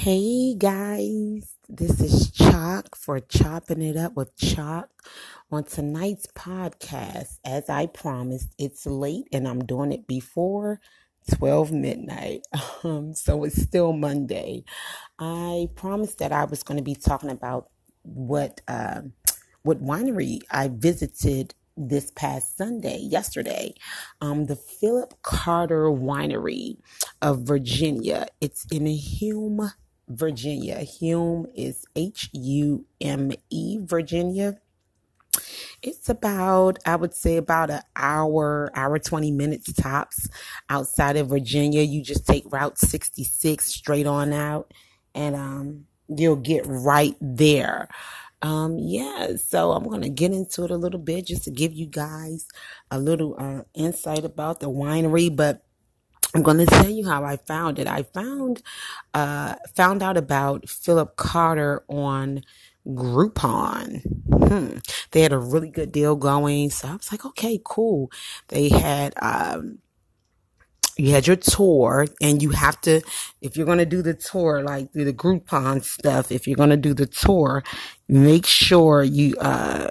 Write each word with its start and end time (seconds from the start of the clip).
Hey 0.00 0.54
guys, 0.54 1.56
this 1.68 2.00
is 2.00 2.30
Choc 2.30 2.94
for 2.94 3.18
Chopping 3.18 3.82
It 3.82 3.96
Up 3.96 4.14
with 4.14 4.36
Choc. 4.36 4.88
On 5.50 5.64
tonight's 5.64 6.28
podcast, 6.28 7.40
as 7.44 7.68
I 7.68 7.86
promised, 7.86 8.54
it's 8.58 8.86
late 8.86 9.26
and 9.32 9.48
I'm 9.48 9.64
doing 9.64 9.90
it 9.90 10.06
before 10.06 10.80
12 11.34 11.72
midnight. 11.72 12.42
Um, 12.84 13.12
so 13.12 13.42
it's 13.42 13.60
still 13.60 13.92
Monday. 13.92 14.62
I 15.18 15.68
promised 15.74 16.18
that 16.18 16.30
I 16.30 16.44
was 16.44 16.62
going 16.62 16.78
to 16.78 16.84
be 16.84 16.94
talking 16.94 17.30
about 17.30 17.68
what 18.02 18.60
uh, 18.68 19.00
what 19.62 19.82
winery 19.82 20.42
I 20.48 20.68
visited 20.68 21.56
this 21.76 22.12
past 22.12 22.56
Sunday, 22.56 22.98
yesterday, 22.98 23.74
um, 24.20 24.46
the 24.46 24.54
Philip 24.54 25.14
Carter 25.22 25.86
Winery 25.86 26.76
of 27.20 27.42
Virginia. 27.42 28.28
It's 28.40 28.64
in 28.70 28.86
Hume, 28.86 29.72
Virginia. 30.08 30.78
Hume 30.80 31.46
is 31.54 31.84
H 31.96 32.30
U 32.32 32.84
M 33.00 33.32
E, 33.50 33.78
Virginia. 33.82 34.58
It's 35.82 36.08
about, 36.08 36.78
I 36.84 36.96
would 36.96 37.14
say, 37.14 37.36
about 37.36 37.70
an 37.70 37.82
hour, 37.94 38.70
hour 38.74 38.98
20 38.98 39.30
minutes 39.30 39.72
tops 39.72 40.28
outside 40.68 41.16
of 41.16 41.28
Virginia. 41.28 41.82
You 41.82 42.02
just 42.02 42.26
take 42.26 42.50
Route 42.50 42.78
66 42.78 43.64
straight 43.64 44.06
on 44.06 44.32
out 44.32 44.72
and 45.14 45.36
um, 45.36 45.86
you'll 46.08 46.36
get 46.36 46.64
right 46.66 47.14
there. 47.20 47.88
Um, 48.42 48.78
yeah, 48.78 49.36
so 49.36 49.72
I'm 49.72 49.84
going 49.88 50.02
to 50.02 50.08
get 50.08 50.32
into 50.32 50.64
it 50.64 50.70
a 50.70 50.76
little 50.76 51.00
bit 51.00 51.26
just 51.26 51.44
to 51.44 51.50
give 51.50 51.72
you 51.72 51.86
guys 51.86 52.46
a 52.90 52.98
little 52.98 53.34
uh, 53.38 53.62
insight 53.74 54.24
about 54.24 54.60
the 54.60 54.70
winery, 54.70 55.34
but 55.34 55.64
I'm 56.34 56.42
going 56.42 56.58
to 56.58 56.66
tell 56.66 56.88
you 56.90 57.06
how 57.06 57.24
I 57.24 57.36
found 57.36 57.78
it. 57.78 57.86
I 57.86 58.02
found 58.02 58.62
uh, 59.14 59.54
found 59.74 60.02
out 60.02 60.16
about 60.16 60.68
Philip 60.68 61.16
Carter 61.16 61.84
on 61.88 62.42
Groupon. 62.86 64.02
Hmm. 64.32 64.78
They 65.10 65.22
had 65.22 65.32
a 65.32 65.38
really 65.38 65.70
good 65.70 65.92
deal 65.92 66.16
going, 66.16 66.70
so 66.70 66.88
I 66.88 66.92
was 66.92 67.10
like, 67.10 67.24
okay, 67.24 67.60
cool. 67.64 68.10
They 68.48 68.68
had 68.68 69.14
um, 69.20 69.78
you 70.98 71.12
had 71.12 71.26
your 71.26 71.36
tour 71.36 72.06
and 72.20 72.42
you 72.42 72.50
have 72.50 72.80
to 72.82 73.00
if 73.40 73.56
you're 73.56 73.66
going 73.66 73.78
to 73.78 73.86
do 73.86 74.02
the 74.02 74.14
tour 74.14 74.62
like 74.62 74.92
through 74.92 75.04
the 75.04 75.12
groupon 75.12 75.82
stuff 75.82 76.30
if 76.32 76.46
you're 76.46 76.56
going 76.56 76.70
to 76.70 76.76
do 76.76 76.92
the 76.92 77.06
tour 77.06 77.62
make 78.08 78.44
sure 78.44 79.02
you 79.02 79.34
uh 79.36 79.88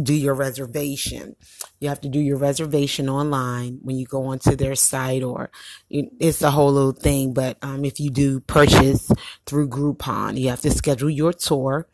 do 0.00 0.14
your 0.14 0.34
reservation 0.34 1.34
you 1.80 1.88
have 1.88 2.00
to 2.00 2.08
do 2.08 2.20
your 2.20 2.36
reservation 2.36 3.08
online 3.08 3.78
when 3.82 3.96
you 3.96 4.06
go 4.06 4.24
onto 4.26 4.54
their 4.54 4.74
site 4.74 5.22
or 5.22 5.50
it's 5.90 6.42
a 6.42 6.50
whole 6.50 6.72
little 6.72 6.92
thing 6.92 7.32
but 7.32 7.56
um, 7.62 7.84
if 7.84 7.98
you 7.98 8.10
do 8.10 8.40
purchase 8.40 9.10
through 9.46 9.68
groupon 9.68 10.38
you 10.38 10.48
have 10.48 10.60
to 10.60 10.70
schedule 10.70 11.10
your 11.10 11.32
tour 11.32 11.86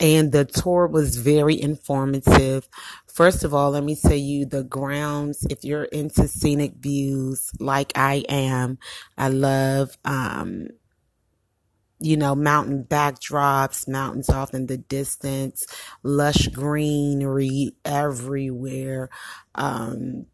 and 0.00 0.32
the 0.32 0.46
tour 0.46 0.86
was 0.86 1.16
very 1.16 1.60
informative. 1.60 2.68
First 3.06 3.44
of 3.44 3.52
all, 3.52 3.72
let 3.72 3.84
me 3.84 3.94
tell 3.94 4.12
you 4.14 4.46
the 4.46 4.64
grounds. 4.64 5.46
If 5.50 5.62
you're 5.62 5.84
into 5.84 6.26
scenic 6.26 6.76
views 6.76 7.50
like 7.60 7.92
I 7.96 8.24
am, 8.28 8.78
I 9.18 9.28
love, 9.28 9.98
um, 10.04 10.68
you 12.00 12.16
know, 12.16 12.34
mountain 12.34 12.84
backdrops, 12.84 13.86
mountains 13.86 14.30
off 14.30 14.54
in 14.54 14.66
the 14.66 14.78
distance, 14.78 15.66
lush 16.02 16.48
greenery 16.48 17.72
everywhere. 17.84 19.10
Um, 19.54 20.26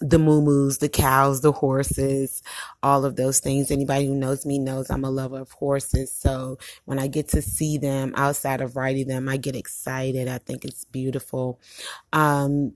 the 0.00 0.18
moo 0.18 0.40
Moo's, 0.40 0.78
the 0.78 0.88
cows, 0.88 1.40
the 1.40 1.52
horses, 1.52 2.42
all 2.82 3.04
of 3.04 3.16
those 3.16 3.40
things. 3.40 3.70
Anybody 3.70 4.06
who 4.06 4.14
knows 4.14 4.46
me 4.46 4.58
knows 4.58 4.90
I'm 4.90 5.04
a 5.04 5.10
lover 5.10 5.40
of 5.40 5.50
horses. 5.52 6.12
So 6.12 6.58
when 6.84 6.98
I 6.98 7.08
get 7.08 7.28
to 7.28 7.42
see 7.42 7.78
them 7.78 8.12
outside 8.16 8.60
of 8.60 8.76
riding 8.76 9.08
them, 9.08 9.28
I 9.28 9.36
get 9.36 9.56
excited. 9.56 10.28
I 10.28 10.38
think 10.38 10.64
it's 10.64 10.84
beautiful. 10.84 11.60
Um, 12.12 12.74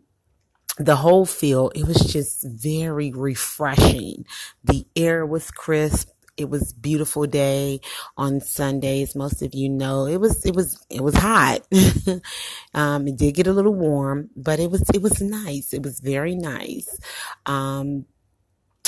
the 0.78 0.96
whole 0.96 1.26
field, 1.26 1.72
it 1.74 1.86
was 1.86 1.98
just 2.12 2.44
very 2.44 3.12
refreshing. 3.12 4.24
The 4.64 4.86
air 4.96 5.26
was 5.26 5.50
crisp 5.50 6.08
it 6.36 6.48
was 6.48 6.72
beautiful 6.72 7.26
day 7.26 7.80
on 8.16 8.40
Sundays. 8.40 9.14
Most 9.14 9.42
of 9.42 9.54
you 9.54 9.68
know 9.68 10.06
it 10.06 10.18
was 10.18 10.44
it 10.44 10.54
was 10.54 10.84
it 10.90 11.02
was 11.02 11.14
hot. 11.14 11.60
um, 12.74 13.06
it 13.08 13.16
did 13.16 13.34
get 13.34 13.46
a 13.46 13.52
little 13.52 13.74
warm, 13.74 14.30
but 14.36 14.58
it 14.58 14.70
was 14.70 14.82
it 14.94 15.02
was 15.02 15.20
nice. 15.20 15.72
It 15.72 15.82
was 15.82 16.00
very 16.00 16.34
nice. 16.34 16.98
Um, 17.46 18.06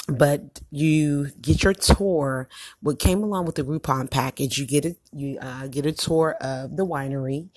but 0.09 0.61
you 0.71 1.31
get 1.41 1.63
your 1.63 1.73
tour. 1.75 2.49
What 2.81 2.99
came 2.99 3.23
along 3.23 3.47
with 3.47 3.55
the 3.55 3.65
Groupon 3.65 4.11
package, 4.11 4.59
you 4.59 4.67
get 4.67 4.85
it. 4.85 4.99
You 5.13 5.39
uh, 5.41 5.67
get 5.69 5.87
a 5.87 5.93
tour 5.93 6.37
of 6.41 6.77
the 6.77 6.87
winery, 6.87 7.49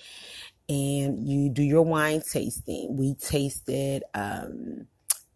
and 0.68 1.28
you 1.28 1.50
do 1.50 1.62
your 1.62 1.82
wine 1.82 2.22
tasting. 2.22 2.96
We 2.96 3.14
tasted 3.14 4.04
um, 4.14 4.86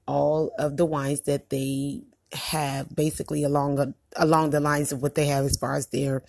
all 0.07 0.53
of 0.59 0.77
the 0.77 0.87
wines 0.87 1.23
that 1.23 1.51
they 1.51 2.03
have 2.35 2.95
basically 2.95 3.45
along 3.45 3.95
along 4.17 4.51
the 4.51 4.61
lines 4.61 4.93
of 4.93 5.03
what 5.03 5.15
they 5.15 5.27
have 5.27 5.45
as 5.45 5.57
far 5.57 5.77
as 5.77 5.89
their 5.89 6.23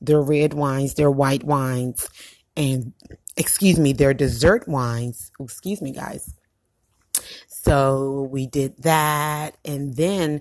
their 0.00 0.20
red 0.22 0.54
wines, 0.54 0.94
their 0.94 1.10
white 1.10 1.44
wines, 1.44 2.08
and 2.56 2.92
excuse 3.36 3.78
me, 3.78 3.92
their 3.92 4.14
dessert 4.14 4.68
wines. 4.68 5.30
Excuse 5.40 5.82
me, 5.82 5.92
guys. 5.92 6.34
So 7.48 8.28
we 8.30 8.46
did 8.46 8.82
that, 8.82 9.56
and 9.64 9.96
then 9.96 10.40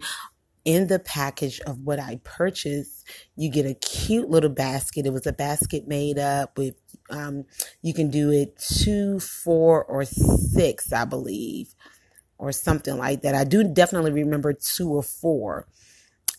in 0.65 0.87
the 0.87 0.99
package 0.99 1.59
of 1.61 1.81
what 1.81 1.99
I 1.99 2.19
purchased, 2.23 3.07
you 3.35 3.51
get 3.51 3.65
a 3.65 3.73
cute 3.73 4.29
little 4.29 4.49
basket. 4.49 5.05
It 5.05 5.13
was 5.13 5.27
a 5.27 5.33
basket 5.33 5.87
made 5.87 6.19
up 6.19 6.57
with, 6.57 6.75
um, 7.09 7.45
you 7.81 7.93
can 7.93 8.09
do 8.09 8.31
it 8.31 8.57
two, 8.57 9.19
four, 9.19 9.83
or 9.85 10.05
six, 10.05 10.93
I 10.93 11.05
believe 11.05 11.73
or 12.43 12.51
something 12.51 12.97
like 12.97 13.21
that. 13.21 13.35
I 13.35 13.45
do 13.45 13.63
definitely 13.63 14.11
remember 14.11 14.53
two 14.53 14.89
or 14.89 15.01
four. 15.01 15.65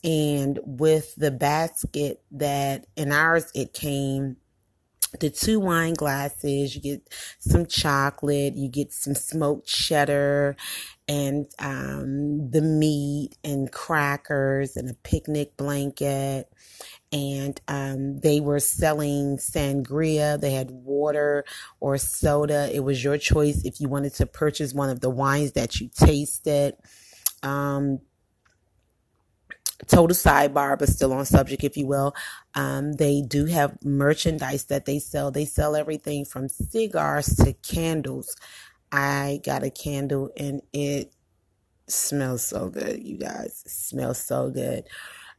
And 0.05 0.59
with 0.65 1.15
the 1.17 1.31
basket 1.31 2.23
that 2.33 2.87
in 2.95 3.11
ours, 3.11 3.51
it 3.55 3.73
came 3.73 4.37
the 5.21 5.31
two 5.31 5.61
wine 5.61 5.95
glasses, 5.95 6.75
you 6.75 6.83
get 6.83 7.09
some 7.39 7.67
chocolate, 7.67 8.55
you 8.57 8.69
get 8.69 8.93
some 8.93 9.15
smoked 9.15 9.67
cheddar 9.67 10.57
and 11.07 11.47
um, 11.61 12.51
the 12.51 12.61
meat 12.61 13.37
and 13.45 13.71
crackers 13.71 14.77
and 14.77 14.91
a 14.91 14.95
picnic 14.95 15.57
blanket 15.57 16.53
and 17.15 17.61
um, 17.69 18.19
they 18.19 18.41
were 18.41 18.59
selling 18.59 19.37
sangria. 19.37 20.39
They 20.41 20.51
had 20.51 20.73
water 20.73 21.45
or 21.79 21.97
soda. 21.97 22.69
It 22.75 22.81
was 22.81 23.05
your 23.05 23.19
choice 23.19 23.65
if 23.65 23.81
you 23.81 23.89
wanted 23.89 24.15
to 24.15 24.27
purchase 24.27 24.75
one 24.75 24.91
of 24.91 25.01
the 25.01 25.11
wines 25.11 25.53
that 25.53 25.81
you 25.81 25.89
tasted. 25.95 26.75
Um, 27.45 28.01
total 29.87 30.17
sidebar, 30.17 30.77
but 30.77 30.89
still 30.89 31.13
on 31.13 31.25
subject, 31.25 31.63
if 31.63 31.77
you 31.77 31.87
will. 31.87 32.17
Um, 32.57 32.95
they 32.95 33.23
do 33.23 33.45
have 33.47 33.79
merchandise 33.85 34.65
that 34.65 34.85
they 34.85 34.99
sell. 34.99 35.31
They 35.31 35.45
sell 35.45 35.77
everything 35.77 36.25
from 36.25 36.49
cigars 36.49 37.27
to 37.37 37.53
candles. 37.53 38.35
I 38.91 39.41
got 39.45 39.63
a 39.63 39.71
candle 39.71 40.31
and 40.37 40.63
it 40.73 41.15
smells 41.87 42.45
so 42.45 42.71
good, 42.71 43.05
you 43.05 43.19
guys. 43.19 43.63
It 43.65 43.71
smells 43.71 44.19
so 44.19 44.51
good. 44.51 44.85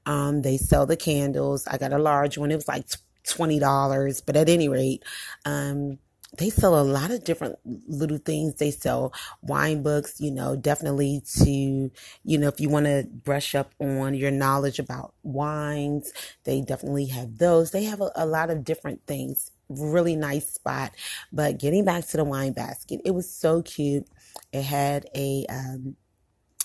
Um, 0.06 0.42
they 0.42 0.58
sell 0.58 0.86
the 0.86 0.98
candles. 0.98 1.68
I 1.68 1.78
got 1.78 1.94
a 1.94 1.98
large 1.98 2.38
one. 2.38 2.52
It 2.52 2.56
was 2.56 2.68
like 2.68 2.86
$20. 3.28 4.22
But 4.26 4.36
at 4.36 4.50
any 4.50 4.70
rate, 4.70 5.04
um, 5.46 6.00
they 6.38 6.50
sell 6.50 6.80
a 6.80 6.84
lot 6.84 7.12
of 7.12 7.24
different 7.24 7.58
little 7.88 8.18
things. 8.18 8.56
They 8.56 8.72
sell 8.72 9.14
wine 9.42 9.84
books, 9.84 10.20
you 10.20 10.32
know, 10.32 10.56
definitely 10.56 11.22
to, 11.40 11.92
you 12.24 12.38
know, 12.38 12.48
if 12.48 12.60
you 12.60 12.70
want 12.70 12.86
to 12.86 13.08
brush 13.10 13.56
up 13.56 13.74
on 13.80 14.14
your 14.14 14.32
knowledge 14.32 14.80
about 14.80 15.14
wines, 15.24 16.12
they 16.44 16.62
definitely 16.62 17.08
have 17.08 17.38
those. 17.38 17.72
They 17.72 17.86
have 17.86 18.02
a, 18.02 18.12
a 18.16 18.26
lot 18.26 18.50
of 18.50 18.64
different 18.64 19.06
things. 19.06 19.52
Really 19.70 20.16
nice 20.16 20.48
spot. 20.54 20.92
But 21.32 21.58
getting 21.58 21.86
back 21.86 22.06
to 22.08 22.18
the 22.18 22.24
wine 22.24 22.54
basket, 22.54 23.02
it 23.06 23.12
was 23.12 23.30
so 23.30 23.62
cute. 23.62 24.08
It 24.52 24.64
had 24.64 25.08
a, 25.16 25.46
um, 25.50 25.96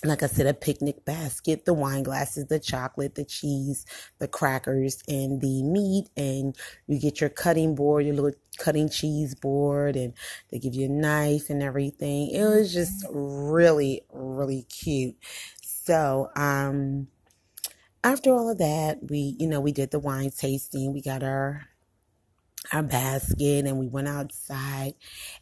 like 0.05 0.23
I 0.23 0.27
said, 0.27 0.47
a 0.47 0.55
picnic 0.55 1.05
basket, 1.05 1.67
the 1.67 1.75
wine 1.75 2.03
glasses, 2.03 2.47
the 2.47 2.59
chocolate, 2.59 3.17
the 3.17 3.25
cheese, 3.25 3.85
the 4.19 4.29
crackers, 4.29 5.03
and 5.09 5.41
the 5.41 5.63
meat. 5.63 6.09
And 6.17 6.57
you 6.87 6.99
get 6.99 7.21
your 7.21 7.31
cutting 7.31 7.75
board, 7.75 8.07
your 8.07 8.15
little 8.15 8.33
cutting 8.59 8.89
cheese 8.89 9.35
board, 9.35 9.97
and 9.97 10.15
they 10.51 10.59
give 10.59 10.75
you 10.75 10.87
a 10.87 10.91
knife 10.91 11.51
and 11.51 11.63
everything. 11.63 12.31
It 12.31 12.45
was 12.45 12.73
just 12.73 13.05
really, 13.11 14.03
really 14.11 14.63
cute. 14.63 15.17
So, 15.63 16.31
um, 16.35 17.09
after 18.03 18.33
all 18.33 18.51
of 18.51 18.59
that, 18.59 19.11
we, 19.11 19.37
you 19.39 19.47
know, 19.47 19.61
we 19.61 19.73
did 19.73 19.91
the 19.91 19.99
wine 19.99 20.31
tasting. 20.31 20.93
We 20.95 21.03
got 21.03 21.23
our 21.23 21.67
our 22.73 22.83
basket 22.83 23.67
and 23.67 23.79
we 23.79 23.89
went 23.89 24.09
outside 24.09 24.95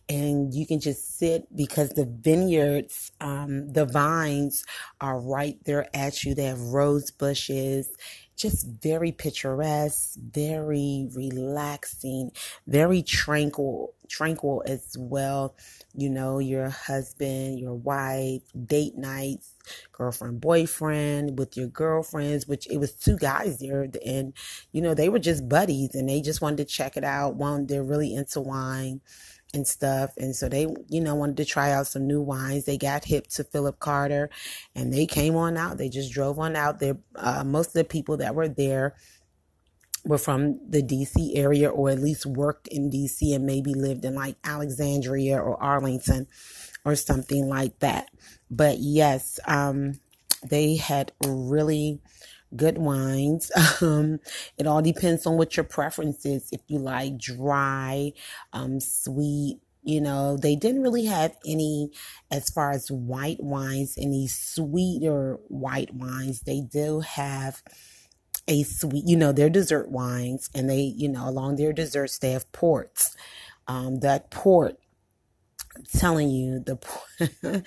and 0.09 0.55
you 0.55 0.67
can 0.67 0.81
just 0.81 1.19
sit 1.19 1.55
because 1.55 1.91
the 1.91 2.07
vineyards 2.07 3.13
um, 3.21 3.73
the 3.73 3.85
vines 3.85 4.65
are 5.01 5.21
right 5.21 5.57
there 5.65 5.89
at 5.95 6.25
you. 6.25 6.35
They 6.35 6.45
have 6.45 6.61
rose 6.61 7.11
bushes 7.11 7.91
just 8.39 8.67
very 8.81 9.13
picturesque, 9.13 10.17
very 10.19 11.09
relaxing, 11.15 12.31
very 12.67 13.03
tranquil, 13.03 13.93
tranquil 14.09 14.63
as 14.67 14.97
well. 14.99 15.57
You 15.95 16.09
know, 16.09 16.39
your 16.39 16.71
husband, 16.71 17.59
your 17.59 17.75
wife, 17.75 18.43
date 18.67 18.97
nights, 18.97 19.53
girlfriend, 19.93 20.41
boyfriend 20.41 21.39
with 21.39 21.57
your 21.57 21.67
girlfriends, 21.67 22.47
which 22.47 22.67
it 22.71 22.79
was 22.79 22.93
two 22.93 23.19
guys 23.19 23.59
there, 23.59 23.89
and 24.07 24.33
you 24.73 24.81
know 24.81 24.95
they 24.95 25.09
were 25.09 25.19
just 25.19 25.49
buddies, 25.49 25.95
and 25.95 26.09
they 26.09 26.21
just 26.21 26.41
wanted 26.41 26.59
to 26.59 26.65
check 26.65 26.97
it 26.97 27.05
out. 27.05 27.35
One, 27.35 27.67
they're 27.67 27.83
really 27.83 28.15
into 28.15 28.41
wine 28.41 29.01
and 29.55 29.67
stuff. 29.67 30.11
And 30.19 30.35
so 30.37 30.49
they, 30.49 30.67
you 30.89 31.01
know, 31.01 31.15
wanted 31.15 31.39
to 31.39 31.45
try 31.45 31.73
out 31.73 31.87
some 31.87 32.07
new 32.07 32.21
wines. 32.21 32.65
They 32.65 32.77
got 32.77 33.05
hip 33.05 33.29
to 33.29 33.45
Philip 33.45 33.79
Carter 33.81 34.31
and 34.75 34.93
they 34.93 35.07
came 35.07 35.37
on 35.37 35.57
out. 35.57 35.79
They 35.79 35.89
just 35.89 36.13
drove 36.13 36.39
on 36.39 36.55
out 36.55 36.81
there. 36.81 36.99
Uh, 37.15 37.45
most 37.45 37.69
of 37.69 37.75
the 37.75 37.85
people 37.85 38.19
that 38.19 38.35
were 38.35 38.49
there 38.49 38.95
were 40.05 40.19
from 40.19 40.59
the 40.69 40.83
DC 40.83 41.33
area 41.35 41.69
or 41.69 41.91
at 41.91 41.99
least 41.99 42.27
worked 42.27 42.69
in 42.69 42.91
DC 42.91 43.35
and 43.35 43.47
maybe 43.47 43.75
lived 43.75 44.05
in 44.05 44.15
like 44.15 44.37
Alexandria 44.45 45.39
or 45.39 45.61
Arlington 45.63 46.27
or 46.85 46.95
something 46.95 47.49
like 47.49 47.79
that. 47.81 48.09
But 48.51 48.79
yes, 48.79 49.41
um, 49.47 49.99
they 50.49 50.77
had 50.77 51.13
really 51.27 52.01
good 52.57 52.79
wines. 52.79 53.51
Um, 53.81 54.19
it 54.57 54.67
all 54.67 54.83
depends 54.83 55.25
on 55.27 55.37
what 55.37 55.57
your 55.57 55.65
preference 55.65 56.27
is. 56.27 56.49
If 56.53 56.63
you 56.67 56.79
like 56.79 57.17
dry, 57.17 58.13
um, 58.53 58.81
sweet, 58.81 59.61
you 59.85 60.01
know, 60.01 60.37
they 60.37 60.57
didn't 60.57 60.83
really 60.83 61.05
have 61.05 61.37
any 61.47 61.91
as 62.31 62.51
far 62.51 62.73
as 62.73 62.91
white 62.91 63.41
wines, 63.41 63.95
any 63.97 64.27
sweeter 64.27 65.39
white 65.49 65.95
wines. 65.95 66.41
They 66.41 66.61
do 66.61 67.01
have 67.01 67.63
a 68.49 68.63
sweet, 68.65 69.05
you 69.07 69.17
know, 69.17 69.33
their 69.33 69.51
dessert 69.51 69.91
wines, 69.91 70.51
and 70.55 70.69
they, 70.69 70.81
you 70.81 71.09
know, 71.09 71.29
along 71.29 71.57
their 71.57 71.73
desserts, 71.73 72.19
they 72.19 72.33
have 72.33 72.51
ports. 72.53 73.17
Um, 73.69 74.01
that 74.01 74.31
port 74.31 74.79
I'm 75.77 75.85
telling 75.85 76.31
you 76.31 76.61
the 76.61 76.77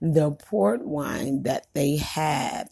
the 0.00 0.30
port 0.32 0.84
wine 0.84 1.42
that 1.42 1.66
they 1.74 1.96
had 1.96 2.68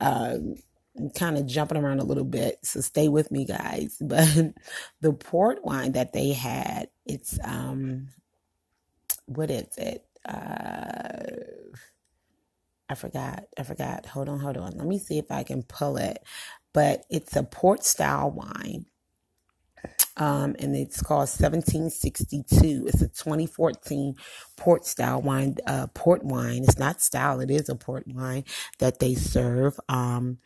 um, 0.00 0.56
I'm 0.98 1.10
kind 1.10 1.38
of 1.38 1.46
jumping 1.46 1.78
around 1.78 2.00
a 2.00 2.04
little 2.04 2.24
bit, 2.24 2.58
so 2.64 2.80
stay 2.80 3.08
with 3.08 3.30
me, 3.30 3.44
guys. 3.46 3.96
But 4.02 4.54
the 5.00 5.12
port 5.12 5.64
wine 5.64 5.92
that 5.92 6.12
they 6.12 6.32
had, 6.32 6.88
it's 7.06 7.38
um, 7.44 8.08
what 9.26 9.50
is 9.50 9.76
it? 9.78 10.04
Uh, 10.28 11.44
I 12.88 12.94
forgot. 12.94 13.44
I 13.58 13.62
forgot. 13.62 14.06
Hold 14.06 14.28
on, 14.28 14.40
hold 14.40 14.56
on. 14.58 14.72
Let 14.76 14.86
me 14.86 14.98
see 14.98 15.18
if 15.18 15.30
I 15.30 15.42
can 15.44 15.62
pull 15.62 15.96
it. 15.96 16.22
But 16.74 17.04
it's 17.10 17.36
a 17.36 17.42
port 17.42 17.84
style 17.84 18.30
wine. 18.30 18.86
Um, 20.16 20.56
and 20.58 20.76
it's 20.76 21.02
called 21.02 21.20
1762. 21.20 22.84
It's 22.86 23.02
a 23.02 23.08
2014 23.08 24.14
port 24.56 24.84
style 24.84 25.22
wine, 25.22 25.56
uh, 25.66 25.86
port 25.94 26.22
wine. 26.22 26.64
It's 26.64 26.78
not 26.78 27.00
style, 27.00 27.40
it 27.40 27.50
is 27.50 27.68
a 27.68 27.74
port 27.74 28.04
wine 28.06 28.44
that 28.78 28.98
they 28.98 29.14
serve. 29.14 29.80
Um, 29.88 30.38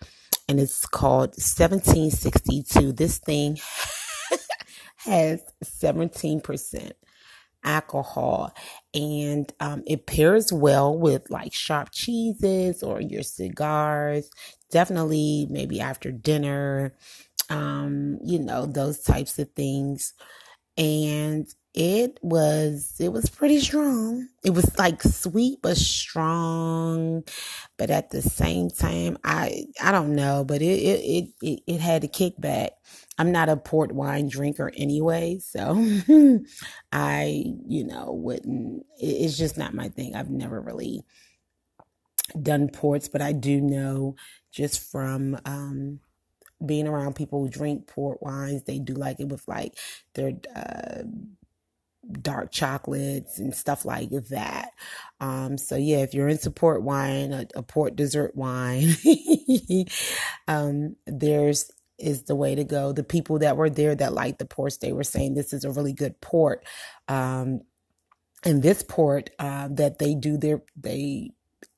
and 0.49 0.61
it's 0.61 0.87
called 0.87 1.31
1762. 1.31 2.93
This 2.93 3.19
thing 3.19 3.59
has 4.99 5.43
17% 5.65 6.93
alcohol 7.65 8.55
and 8.95 9.53
um, 9.61 9.83
it 9.87 10.07
pairs 10.07 10.53
well 10.53 10.97
with 10.97 11.29
like 11.31 11.53
sharp 11.53 11.91
cheeses 11.91 12.83
or 12.83 13.01
your 13.01 13.23
cigars. 13.23 14.31
Definitely, 14.71 15.47
maybe 15.51 15.81
after 15.81 16.11
dinner, 16.13 16.95
um, 17.51 18.19
you 18.25 18.39
know, 18.39 18.67
those 18.67 19.01
types 19.01 19.39
of 19.39 19.51
things. 19.53 20.15
And 20.79 21.47
it 21.77 22.19
was 22.23 22.95
it 22.99 23.11
was 23.13 23.29
pretty 23.31 23.61
strong. 23.61 24.29
It 24.43 24.51
was 24.51 24.77
like 24.79 25.03
sweet 25.03 25.61
but 25.63 25.77
strong, 25.77 27.23
but 27.77 27.91
at 27.91 28.11
the 28.11 28.23
same 28.23 28.71
time, 28.71 29.19
I 29.25 29.67
I 29.83 29.93
don't 29.93 30.15
know, 30.17 30.45
but 30.45 30.63
it 30.63 30.67
it 30.67 31.29
it 31.43 31.61
it, 31.67 31.81
had 31.81 32.03
a 32.05 32.09
kickback. 32.09 32.71
I'm 33.19 33.31
not 33.33 33.51
a 33.51 33.57
port 33.59 33.93
wine 33.93 34.29
drinker 34.29 34.73
anyway, 34.77 35.39
so 35.41 35.77
I 36.93 37.45
you 37.69 37.85
know 37.85 38.13
wouldn't. 38.13 38.87
It's 38.99 39.37
just 39.37 39.59
not 39.59 39.75
my 39.75 39.91
thing. 39.91 40.17
I've 40.17 40.31
never 40.31 40.61
really 40.61 41.05
done 42.41 42.69
ports, 42.69 43.09
but 43.09 43.23
I 43.23 43.33
do 43.33 43.61
know 43.61 44.17
just 44.53 44.81
from 44.91 45.39
um 45.45 46.01
being 46.65 46.89
around 46.89 47.17
people 47.17 47.43
who 47.43 47.51
drink 47.51 47.87
port 47.89 48.23
wines, 48.23 48.65
they 48.65 48.79
do 48.79 48.95
like 48.95 49.21
it 49.21 49.29
with 49.29 49.47
like 49.49 49.75
their 50.15 50.33
uh, 50.55 51.03
dark 52.23 52.53
chocolates 52.53 53.39
and 53.39 53.55
stuff 53.55 53.85
like 53.85 54.11
that. 54.31 54.71
Um, 55.21 55.59
so 55.59 55.77
yeah, 55.77 55.99
if 55.99 56.15
you're 56.15 56.29
into 56.29 56.51
port 56.51 56.83
wine, 56.83 57.33
a, 57.33 57.47
a 57.57 57.63
port 57.63 57.97
dessert 57.97 58.37
wine, 58.37 58.91
um, 60.49 60.97
there's 61.07 61.71
is 61.99 62.25
the 62.25 62.37
way 62.37 62.55
to 62.55 62.65
go. 62.65 62.93
The 62.93 63.05
people 63.05 63.39
that 63.41 63.57
were 63.57 63.71
there 63.71 63.95
that 63.95 64.13
liked 64.13 64.39
the 64.39 64.45
ports, 64.45 64.79
they 64.79 64.93
were 64.93 65.05
saying 65.05 65.35
this 65.35 65.53
is 65.53 65.65
a 65.65 65.71
really 65.71 65.95
good 65.95 66.21
port. 66.21 66.65
Um, 67.09 67.63
and 68.45 68.63
this 68.63 68.83
port 68.83 69.31
uh, 69.39 69.69
that 69.73 69.99
they 69.99 70.15
do 70.15 70.37
their 70.37 70.63
they 70.77 71.33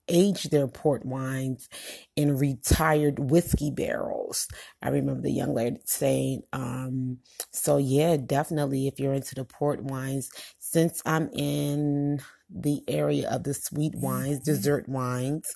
age 0.08 0.44
their 0.44 0.68
port 0.68 1.04
wines 1.04 1.68
in 2.16 2.36
retired 2.36 3.18
whiskey 3.18 3.70
barrels. 3.70 4.46
I 4.82 4.88
remember 4.88 5.22
the 5.22 5.32
young 5.32 5.54
lady 5.54 5.78
saying, 5.84 6.42
um, 6.52 7.18
so 7.52 7.76
yeah, 7.78 8.16
definitely 8.16 8.86
if 8.86 8.98
you're 8.98 9.14
into 9.14 9.34
the 9.34 9.44
port 9.44 9.82
wines, 9.82 10.30
since 10.58 11.02
I'm 11.06 11.28
in 11.32 12.20
the 12.50 12.82
area 12.88 13.28
of 13.30 13.44
the 13.44 13.54
sweet 13.54 13.94
wines, 13.94 14.40
dessert 14.40 14.88
wines, 14.88 15.50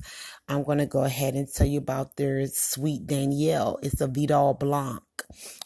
I'm 0.49 0.65
going 0.65 0.79
to 0.79 0.87
go 0.87 1.05
ahead 1.05 1.35
and 1.35 1.49
tell 1.49 1.67
you 1.67 1.79
about 1.79 2.17
their 2.17 2.47
sweet 2.47 3.07
Daniel. 3.07 3.79
It's 3.83 4.01
a 4.01 4.07
Vidal 4.07 4.55
Blanc. 4.55 5.03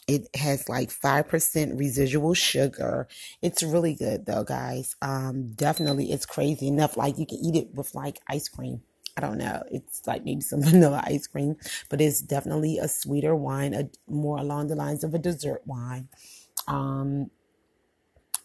It 0.07 0.27
has 0.35 0.69
like 0.69 0.89
5% 0.89 1.77
residual 1.77 2.33
sugar. 2.33 3.07
It's 3.41 3.63
really 3.63 3.95
good 3.95 4.25
though, 4.25 4.43
guys. 4.43 4.95
Um, 5.01 5.51
definitely 5.53 6.11
it's 6.11 6.25
crazy 6.25 6.67
enough. 6.67 6.95
Like 6.95 7.17
you 7.17 7.25
can 7.25 7.39
eat 7.39 7.55
it 7.55 7.73
with 7.73 7.93
like 7.93 8.19
ice 8.29 8.47
cream. 8.47 8.81
I 9.17 9.21
don't 9.21 9.39
know. 9.39 9.63
It's 9.71 10.05
like 10.05 10.23
maybe 10.23 10.41
some 10.41 10.61
vanilla 10.63 11.03
ice 11.05 11.27
cream, 11.27 11.55
but 11.89 11.99
it's 11.99 12.21
definitely 12.21 12.77
a 12.77 12.87
sweeter 12.87 13.35
wine, 13.35 13.73
a 13.73 13.89
more 14.07 14.37
along 14.37 14.67
the 14.67 14.75
lines 14.75 15.03
of 15.03 15.13
a 15.13 15.19
dessert 15.19 15.63
wine. 15.65 16.07
Um, 16.67 17.31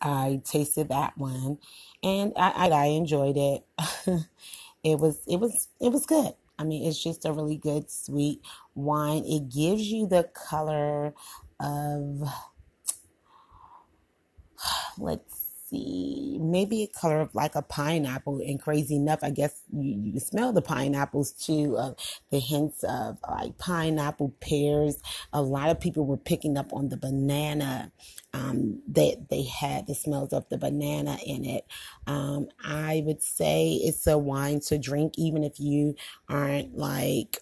I 0.02 0.42
tasted 0.44 0.88
that 0.88 1.16
one, 1.16 1.58
and 2.02 2.32
I 2.36 2.50
I, 2.50 2.68
I 2.70 2.84
enjoyed 2.86 3.36
it. 3.36 3.64
it 4.84 4.98
was 4.98 5.20
it 5.26 5.38
was 5.40 5.68
it 5.80 5.92
was 5.92 6.06
good. 6.06 6.34
I 6.58 6.64
mean, 6.64 6.86
it's 6.86 7.02
just 7.02 7.24
a 7.24 7.32
really 7.32 7.56
good 7.56 7.90
sweet 7.90 8.40
wine. 8.74 9.24
It 9.26 9.48
gives 9.48 9.82
you 9.84 10.06
the 10.06 10.24
color 10.34 11.14
of 11.60 12.22
let's 14.98 15.41
see, 15.72 16.38
maybe 16.40 16.82
a 16.82 16.86
color 16.86 17.20
of 17.20 17.34
like 17.34 17.54
a 17.54 17.62
pineapple. 17.62 18.40
And 18.46 18.60
crazy 18.60 18.96
enough, 18.96 19.20
I 19.22 19.30
guess 19.30 19.60
you, 19.72 20.12
you 20.14 20.20
smell 20.20 20.52
the 20.52 20.62
pineapples 20.62 21.32
too, 21.32 21.76
uh, 21.76 21.94
the 22.30 22.38
hints 22.38 22.84
of 22.84 23.18
like 23.28 23.58
pineapple, 23.58 24.34
pears. 24.40 24.98
A 25.32 25.42
lot 25.42 25.70
of 25.70 25.80
people 25.80 26.06
were 26.06 26.16
picking 26.16 26.56
up 26.56 26.72
on 26.72 26.88
the 26.88 26.96
banana 26.96 27.90
um, 28.34 28.82
that 28.88 29.28
they 29.30 29.44
had 29.44 29.86
the 29.86 29.94
smells 29.94 30.32
of 30.32 30.48
the 30.48 30.58
banana 30.58 31.18
in 31.24 31.44
it. 31.44 31.66
Um, 32.06 32.48
I 32.64 33.02
would 33.06 33.22
say 33.22 33.74
it's 33.82 34.06
a 34.06 34.18
wine 34.18 34.60
to 34.60 34.78
drink, 34.78 35.14
even 35.16 35.44
if 35.44 35.58
you 35.58 35.94
aren't 36.28 36.76
like 36.76 37.38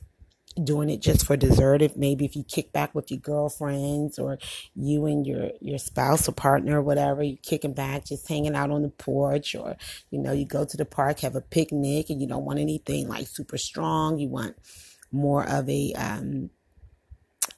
doing 0.62 0.90
it 0.90 1.00
just 1.00 1.26
for 1.26 1.36
dessert. 1.36 1.82
If 1.82 1.96
maybe 1.96 2.24
if 2.24 2.36
you 2.36 2.44
kick 2.44 2.72
back 2.72 2.94
with 2.94 3.10
your 3.10 3.20
girlfriends 3.20 4.18
or 4.18 4.38
you 4.74 5.06
and 5.06 5.26
your 5.26 5.50
your 5.60 5.78
spouse 5.78 6.28
or 6.28 6.32
partner 6.32 6.78
or 6.78 6.82
whatever 6.82 7.22
you're 7.22 7.38
kicking 7.42 7.72
back 7.72 8.06
just 8.06 8.28
hanging 8.28 8.54
out 8.54 8.70
on 8.70 8.82
the 8.82 8.88
porch 8.88 9.54
or 9.54 9.76
you 10.10 10.18
know 10.18 10.32
you 10.32 10.44
go 10.44 10.64
to 10.64 10.76
the 10.76 10.84
park 10.84 11.20
have 11.20 11.36
a 11.36 11.40
picnic 11.40 12.10
and 12.10 12.20
you 12.20 12.26
don't 12.26 12.44
want 12.44 12.58
anything 12.58 13.08
like 13.08 13.26
super 13.26 13.58
strong. 13.58 14.18
You 14.18 14.28
want 14.28 14.56
more 15.12 15.48
of 15.48 15.68
a 15.68 15.92
um 15.94 16.50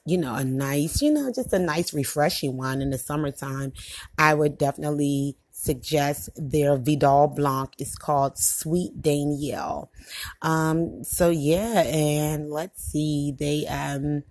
you 0.05 0.17
know 0.17 0.35
a 0.35 0.43
nice 0.43 1.01
you 1.01 1.11
know 1.11 1.31
just 1.33 1.53
a 1.53 1.59
nice 1.59 1.93
refreshing 1.93 2.57
wine 2.57 2.81
in 2.81 2.89
the 2.89 2.97
summertime 2.97 3.71
i 4.17 4.33
would 4.33 4.57
definitely 4.57 5.37
suggest 5.63 6.29
their 6.35 6.77
Vidal 6.77 7.27
Blanc 7.27 7.71
is 7.79 7.95
called 7.95 8.37
Sweet 8.37 9.01
Danielle. 9.01 9.89
Um, 10.41 11.03
so 11.03 11.29
yeah, 11.29 11.83
and 11.83 12.49
let's 12.49 12.83
see, 12.83 13.33
they 13.37 13.65
um 13.67 14.23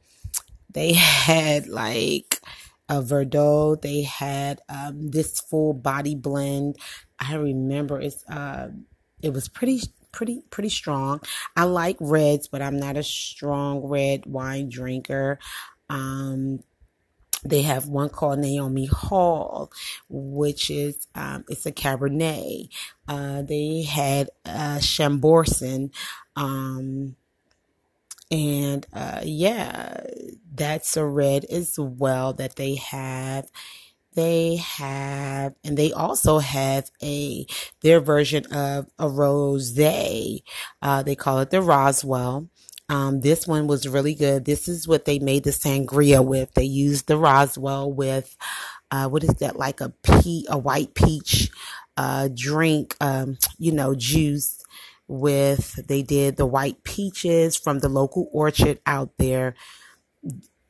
they 0.72 0.92
had 0.92 1.68
like 1.68 2.40
a 2.88 3.00
Verdot, 3.02 3.80
they 3.82 4.02
had 4.02 4.60
um 4.68 5.10
this 5.10 5.40
full 5.40 5.72
body 5.72 6.14
blend. 6.14 6.76
I 7.18 7.34
remember 7.36 8.00
it's 8.00 8.24
uh 8.28 8.68
it 9.22 9.32
was 9.32 9.48
pretty 9.48 9.80
pretty 10.12 10.42
pretty 10.50 10.68
strong. 10.68 11.20
I 11.56 11.64
like 11.64 11.96
reds, 12.00 12.46
but 12.46 12.60
I'm 12.60 12.78
not 12.78 12.96
a 12.96 13.02
strong 13.02 13.86
red 13.86 14.26
wine 14.26 14.68
drinker. 14.68 15.38
Um, 15.88 16.60
they 17.44 17.62
have 17.62 17.86
one 17.86 18.08
called 18.08 18.38
Nomini 18.38 18.86
Hall, 18.86 19.70
which 20.08 20.70
is 20.70 21.06
um, 21.14 21.44
it's 21.48 21.66
a 21.66 21.72
Cabernet. 21.72 22.68
Uh, 23.08 23.42
they 23.42 23.82
had 23.82 24.30
uh, 24.44 24.78
Chambourcin, 24.78 25.92
um, 26.36 27.16
and 28.30 28.86
uh, 28.92 29.20
yeah, 29.24 30.04
that's 30.54 30.96
a 30.96 31.04
red 31.04 31.44
as 31.46 31.78
well 31.78 32.32
that 32.34 32.56
they 32.56 32.76
have. 32.76 33.50
They 34.14 34.56
have, 34.56 35.54
and 35.64 35.76
they 35.76 35.90
also 35.92 36.38
have 36.38 36.90
a 37.02 37.46
their 37.80 37.98
version 37.98 38.44
of 38.52 38.86
a 38.98 39.06
rosé. 39.06 40.42
Uh, 40.82 41.02
they 41.02 41.14
call 41.14 41.40
it 41.40 41.50
the 41.50 41.58
Rosewell. 41.58 42.48
Um, 42.88 43.20
this 43.20 43.46
one 43.46 43.66
was 43.66 43.88
really 43.88 44.14
good. 44.14 44.44
This 44.44 44.68
is 44.68 44.86
what 44.86 45.04
they 45.04 45.18
made 45.18 45.44
the 45.44 45.50
sangria 45.50 46.24
with. 46.24 46.52
They 46.54 46.64
used 46.64 47.06
the 47.06 47.14
Rosewell 47.14 47.94
with, 47.94 48.36
uh, 48.90 49.08
what 49.08 49.24
is 49.24 49.34
that? 49.40 49.56
Like 49.56 49.80
a 49.80 49.90
pe- 50.02 50.44
a 50.48 50.58
white 50.58 50.94
peach, 50.94 51.50
uh, 51.96 52.28
drink, 52.34 52.96
um, 53.00 53.38
you 53.58 53.72
know, 53.72 53.94
juice 53.94 54.62
with, 55.08 55.86
they 55.86 56.02
did 56.02 56.36
the 56.36 56.46
white 56.46 56.84
peaches 56.84 57.56
from 57.56 57.78
the 57.78 57.88
local 57.88 58.28
orchard 58.32 58.80
out 58.86 59.10
there. 59.18 59.54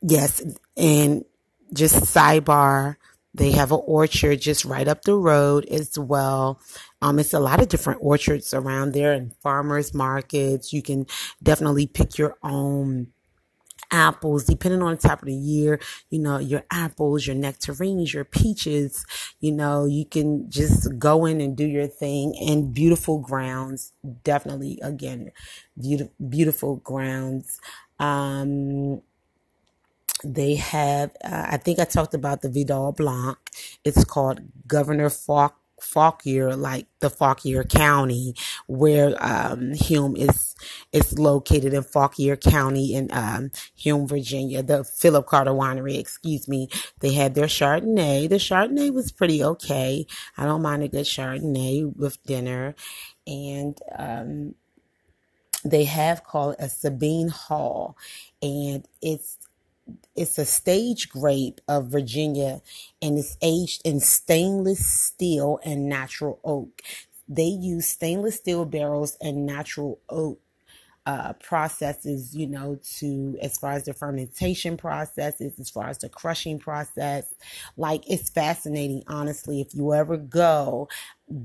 Yes. 0.01 0.41
And 0.77 1.25
just 1.73 1.95
sidebar, 1.95 2.97
they 3.33 3.51
have 3.51 3.71
an 3.71 3.81
orchard 3.83 4.41
just 4.41 4.63
right 4.63 4.87
up 4.87 5.01
the 5.03 5.15
road 5.15 5.65
as 5.65 5.97
well. 5.97 6.59
Um, 7.03 7.19
it's 7.19 7.33
a 7.33 7.39
lot 7.39 7.61
of 7.61 7.67
different 7.67 7.99
orchards 8.01 8.53
around 8.53 8.93
there 8.93 9.11
and 9.11 9.35
farmers 9.43 9.93
markets. 9.93 10.71
You 10.71 10.81
can 10.81 11.05
definitely 11.43 11.85
pick 11.85 12.17
your 12.17 12.37
own 12.41 13.07
apples, 13.91 14.45
depending 14.45 14.81
on 14.81 14.95
the 14.95 15.01
time 15.01 15.19
of 15.19 15.25
the 15.25 15.33
year, 15.33 15.81
you 16.09 16.17
know, 16.17 16.37
your 16.39 16.63
apples, 16.71 17.27
your 17.27 17.35
nectarines, 17.35 18.13
your 18.13 18.23
peaches, 18.23 19.05
you 19.41 19.51
know, 19.51 19.85
you 19.85 20.05
can 20.05 20.49
just 20.49 20.97
go 20.97 21.25
in 21.25 21.41
and 21.41 21.57
do 21.57 21.65
your 21.65 21.87
thing 21.87 22.33
and 22.39 22.73
beautiful 22.73 23.19
grounds. 23.19 23.91
Definitely, 24.23 24.79
again, 24.81 25.31
beautiful, 25.77 26.13
beautiful 26.29 26.75
grounds. 26.77 27.59
Um, 27.99 29.01
they 30.23 30.55
have, 30.55 31.11
uh, 31.23 31.47
I 31.51 31.57
think 31.57 31.79
I 31.79 31.83
talked 31.83 32.13
about 32.13 32.41
the 32.41 32.49
Vidal 32.49 32.93
Blanc. 32.93 33.37
It's 33.83 34.05
called 34.05 34.39
Governor 34.65 35.09
Falk 35.09 35.57
Fauquier, 35.83 36.55
like 36.55 36.87
the 36.99 37.09
Fauquier 37.09 37.63
County, 37.63 38.35
where 38.67 39.15
um, 39.19 39.73
Hume 39.73 40.15
is 40.15 40.55
is 40.91 41.19
located 41.19 41.73
in 41.73 41.83
Fauquier 41.83 42.35
County 42.35 42.93
in 42.93 43.09
um, 43.11 43.51
Hume, 43.75 44.07
Virginia. 44.07 44.63
The 44.63 44.83
Philip 44.83 45.27
Carter 45.27 45.51
Winery, 45.51 45.99
excuse 45.99 46.47
me. 46.47 46.69
They 47.01 47.13
had 47.13 47.35
their 47.35 47.47
Chardonnay. 47.47 48.29
The 48.29 48.35
Chardonnay 48.35 48.93
was 48.93 49.11
pretty 49.11 49.43
okay. 49.43 50.07
I 50.37 50.45
don't 50.45 50.61
mind 50.61 50.83
a 50.83 50.87
good 50.87 51.05
Chardonnay 51.05 51.95
with 51.95 52.23
dinner, 52.23 52.75
and 53.27 53.77
um, 53.97 54.55
they 55.63 55.85
have 55.85 56.23
called 56.23 56.55
a 56.59 56.69
Sabine 56.69 57.29
Hall, 57.29 57.97
and 58.41 58.87
it's 59.01 59.37
it's 60.15 60.37
a 60.37 60.45
stage 60.45 61.09
grape 61.09 61.61
of 61.67 61.87
Virginia 61.87 62.61
and 63.01 63.17
it's 63.17 63.37
aged 63.41 63.81
in 63.85 63.99
stainless 63.99 64.85
steel 64.85 65.59
and 65.63 65.89
natural 65.89 66.39
oak. 66.43 66.81
They 67.27 67.43
use 67.45 67.87
stainless 67.87 68.35
steel 68.37 68.65
barrels 68.65 69.17
and 69.21 69.45
natural 69.45 69.99
oak 70.09 70.39
uh, 71.05 71.33
processes, 71.33 72.35
you 72.35 72.47
know, 72.47 72.79
to 72.99 73.37
as 73.41 73.57
far 73.57 73.73
as 73.73 73.85
the 73.85 73.93
fermentation 73.93 74.77
processes, 74.77 75.59
as 75.59 75.69
far 75.69 75.89
as 75.89 75.97
the 75.97 76.09
crushing 76.09 76.59
process. 76.59 77.33
Like 77.75 78.09
it's 78.09 78.29
fascinating, 78.29 79.03
honestly. 79.07 79.59
If 79.61 79.75
you 79.75 79.93
ever 79.93 80.15
go, 80.17 80.87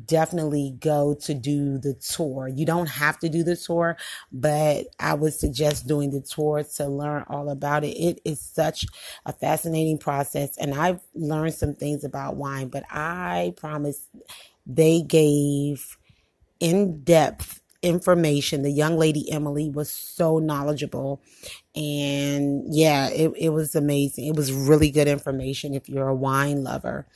definitely 0.07 0.77
go 0.81 1.15
to 1.15 1.35
do 1.35 1.79
the 1.79 1.95
tour. 1.95 2.49
You 2.49 2.67
don't 2.67 2.89
have 2.89 3.19
to 3.21 3.29
do 3.29 3.43
the 3.43 3.57
tour, 3.57 3.97
but 4.33 4.87
I 4.99 5.15
would 5.15 5.35
suggest 5.35 5.87
doing 5.87 6.11
the 6.11 6.21
tour 6.21 6.65
to 6.77 6.87
learn 6.89 7.25
all 7.29 7.49
about 7.51 7.85
it. 7.85 7.97
It 7.97 8.21
is 8.25 8.41
such 8.41 8.87
a 9.25 9.33
fascinating 9.33 9.99
process, 9.99 10.57
and 10.59 10.75
I've 10.75 11.01
learned 11.15 11.55
some 11.55 11.75
things 11.75 12.05
about 12.05 12.37
wine, 12.37 12.69
but 12.69 12.85
I 12.91 13.55
promise 13.57 14.07
they 14.67 15.03
gave 15.03 15.97
in 16.61 17.03
depth 17.05 17.61
information. 17.83 18.63
The 18.63 18.71
young 18.73 18.97
lady 18.99 19.31
Emily 19.31 19.71
was 19.71 19.91
so 19.91 20.39
knowledgeable. 20.39 21.23
And 21.77 22.65
yeah, 22.75 23.09
it, 23.11 23.33
it 23.37 23.51
was 23.51 23.75
amazing. 23.75 24.27
It 24.27 24.37
was 24.37 24.53
really 24.53 24.91
good 24.91 25.09
information 25.09 25.75
if 25.75 25.89
you're 25.89 26.09
a 26.09 26.15
wine 26.15 26.65
lover. 26.65 27.07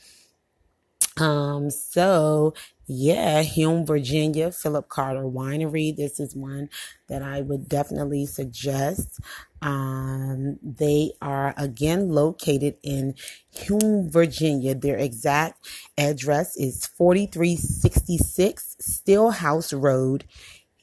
Um, 1.19 1.69
so 1.69 2.53
yeah, 2.87 3.41
Hume, 3.43 3.85
Virginia, 3.85 4.51
Philip 4.51 4.89
Carter 4.89 5.23
Winery. 5.23 5.95
This 5.95 6.19
is 6.19 6.35
one 6.35 6.69
that 7.07 7.21
I 7.21 7.41
would 7.41 7.69
definitely 7.69 8.25
suggest. 8.25 9.19
Um, 9.61 10.59
they 10.61 11.13
are 11.21 11.53
again 11.57 12.09
located 12.09 12.75
in 12.83 13.15
Hume, 13.51 14.09
Virginia. 14.09 14.75
Their 14.75 14.97
exact 14.97 15.65
address 15.97 16.57
is 16.57 16.85
4366 16.85 18.75
Stillhouse 18.81 19.81
Road 19.81 20.25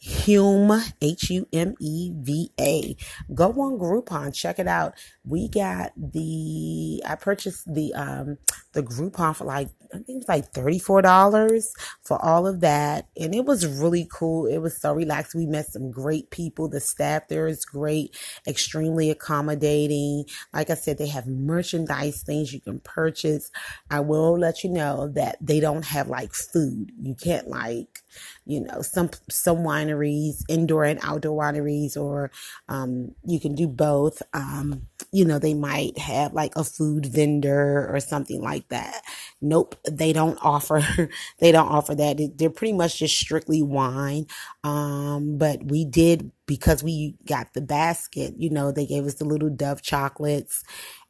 Hume, 0.02 0.80
H 1.02 1.28
U 1.28 1.46
M 1.52 1.74
E 1.78 2.10
V 2.16 2.50
A. 2.58 2.96
Go 3.34 3.50
on 3.50 3.78
Groupon, 3.78 4.34
check 4.34 4.58
it 4.58 4.66
out. 4.66 4.94
We 5.30 5.48
got 5.48 5.92
the, 5.96 7.02
I 7.06 7.14
purchased 7.14 7.72
the, 7.72 7.94
um, 7.94 8.38
the 8.72 8.82
Groupon 8.82 9.34
for 9.36 9.44
like, 9.44 9.68
I 9.92 9.96
think 9.98 10.08
it 10.08 10.14
was 10.16 10.28
like 10.28 10.52
$34 10.52 11.66
for 12.02 12.24
all 12.24 12.46
of 12.46 12.60
that. 12.60 13.08
And 13.16 13.34
it 13.34 13.44
was 13.44 13.66
really 13.66 14.08
cool. 14.12 14.46
It 14.46 14.58
was 14.58 14.76
so 14.80 14.92
relaxed. 14.92 15.34
We 15.34 15.46
met 15.46 15.66
some 15.66 15.90
great 15.90 16.30
people. 16.30 16.68
The 16.68 16.80
staff 16.80 17.28
there 17.28 17.48
is 17.48 17.64
great, 17.64 18.16
extremely 18.46 19.10
accommodating. 19.10 20.24
Like 20.54 20.70
I 20.70 20.74
said, 20.74 20.98
they 20.98 21.08
have 21.08 21.26
merchandise 21.26 22.22
things 22.22 22.52
you 22.52 22.60
can 22.60 22.80
purchase. 22.80 23.50
I 23.90 24.00
will 24.00 24.38
let 24.38 24.62
you 24.62 24.70
know 24.70 25.08
that 25.14 25.36
they 25.40 25.58
don't 25.60 25.84
have 25.86 26.08
like 26.08 26.34
food. 26.34 26.92
You 27.00 27.14
can't 27.14 27.48
like, 27.48 28.02
you 28.46 28.60
know, 28.60 28.82
some, 28.82 29.10
some 29.28 29.58
wineries, 29.58 30.42
indoor 30.48 30.84
and 30.84 31.00
outdoor 31.02 31.40
wineries, 31.40 31.96
or, 31.96 32.30
um, 32.68 33.14
you 33.24 33.40
can 33.40 33.54
do 33.54 33.66
both. 33.68 34.22
Um, 34.32 34.86
you 35.12 35.19
know, 35.24 35.38
they 35.38 35.54
might 35.54 35.98
have 35.98 36.32
like 36.34 36.52
a 36.56 36.64
food 36.64 37.06
vendor 37.06 37.88
or 37.92 38.00
something 38.00 38.40
like 38.42 38.68
that. 38.68 39.02
Nope, 39.40 39.76
they 39.90 40.12
don't 40.12 40.38
offer, 40.42 40.82
they 41.38 41.52
don't 41.52 41.68
offer 41.68 41.94
that. 41.94 42.18
They're 42.36 42.50
pretty 42.50 42.72
much 42.74 42.98
just 42.98 43.16
strictly 43.18 43.62
wine. 43.62 44.26
Um, 44.64 45.38
but 45.38 45.64
we 45.64 45.84
did, 45.84 46.30
because 46.46 46.82
we 46.82 47.16
got 47.26 47.52
the 47.54 47.60
basket, 47.60 48.34
you 48.38 48.50
know, 48.50 48.72
they 48.72 48.86
gave 48.86 49.06
us 49.06 49.14
the 49.14 49.24
little 49.24 49.50
Dove 49.50 49.82
chocolates 49.82 50.62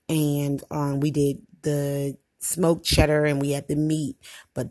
and, 0.09 0.63
um, 0.71 1.01
we 1.01 1.11
did 1.11 1.43
the 1.63 2.17
smoked 2.41 2.85
cheddar 2.87 3.25
and 3.27 3.41
we 3.41 3.53
had 3.53 3.69
the 3.69 3.77
meat, 3.77 4.17
but 4.55 4.69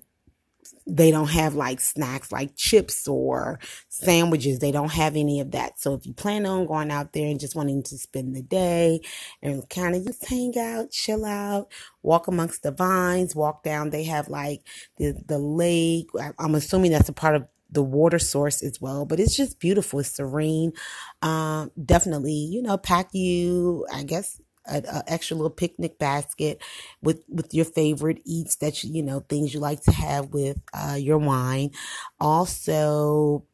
they 0.89 1.11
don't 1.11 1.29
have 1.29 1.55
like 1.55 1.79
snacks 1.79 2.31
like 2.31 2.55
chips 2.55 3.07
or 3.07 3.59
sandwiches. 3.89 4.59
They 4.59 4.71
don't 4.71 4.91
have 4.91 5.15
any 5.15 5.39
of 5.39 5.51
that. 5.51 5.79
So 5.79 5.93
if 5.93 6.05
you 6.05 6.13
plan 6.13 6.45
on 6.45 6.65
going 6.65 6.91
out 6.91 7.13
there 7.13 7.27
and 7.27 7.39
just 7.39 7.55
wanting 7.55 7.83
to 7.83 7.97
spend 7.97 8.35
the 8.35 8.41
day 8.41 9.01
and 9.41 9.67
kind 9.69 9.95
of 9.95 10.05
just 10.05 10.27
hang 10.27 10.57
out, 10.57 10.91
chill 10.91 11.25
out, 11.25 11.71
walk 12.01 12.27
amongst 12.27 12.63
the 12.63 12.71
vines, 12.71 13.35
walk 13.35 13.63
down, 13.63 13.89
they 13.91 14.03
have 14.05 14.29
like 14.29 14.61
the, 14.97 15.15
the 15.27 15.37
lake. 15.37 16.07
I'm 16.37 16.55
assuming 16.55 16.91
that's 16.91 17.09
a 17.09 17.13
part 17.13 17.35
of 17.35 17.47
the 17.71 17.83
water 17.83 18.19
source 18.19 18.63
as 18.63 18.81
well, 18.81 19.05
but 19.05 19.19
it's 19.19 19.35
just 19.35 19.59
beautiful. 19.59 19.99
It's 19.99 20.09
serene. 20.09 20.73
Um, 21.21 21.71
definitely, 21.83 22.33
you 22.33 22.61
know, 22.61 22.77
pack 22.77 23.09
you, 23.13 23.85
I 23.93 24.03
guess, 24.03 24.41
an 24.69 25.03
extra 25.07 25.35
little 25.35 25.49
picnic 25.49 25.99
basket 25.99 26.61
with 27.01 27.23
with 27.27 27.53
your 27.53 27.65
favorite 27.65 28.21
eats 28.25 28.55
that 28.57 28.83
you, 28.83 28.93
you 28.93 29.03
know 29.03 29.21
things 29.21 29.53
you 29.53 29.59
like 29.59 29.81
to 29.83 29.91
have 29.91 30.29
with 30.29 30.57
uh, 30.73 30.95
your 30.95 31.17
wine. 31.17 31.71
Also, 32.19 33.45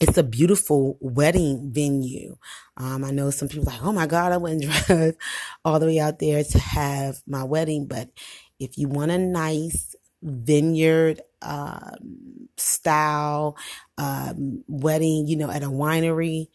it's 0.00 0.18
a 0.18 0.22
beautiful 0.24 0.98
wedding 1.00 1.70
venue. 1.72 2.36
Um, 2.76 3.04
I 3.04 3.12
know 3.12 3.30
some 3.30 3.48
people 3.48 3.66
like, 3.66 3.84
oh 3.84 3.92
my 3.92 4.06
God, 4.06 4.32
I 4.32 4.36
wouldn't 4.36 4.62
drive 4.86 5.16
all 5.64 5.78
the 5.78 5.86
way 5.86 6.00
out 6.00 6.18
there 6.18 6.42
to 6.42 6.58
have 6.58 7.22
my 7.26 7.44
wedding. 7.44 7.86
But 7.86 8.10
if 8.58 8.76
you 8.76 8.88
want 8.88 9.12
a 9.12 9.18
nice 9.18 9.94
vineyard 10.22 11.20
um, 11.40 12.48
style 12.56 13.56
um, 13.98 14.64
wedding, 14.66 15.26
you 15.28 15.36
know, 15.36 15.50
at 15.50 15.62
a 15.62 15.68
winery, 15.68 16.48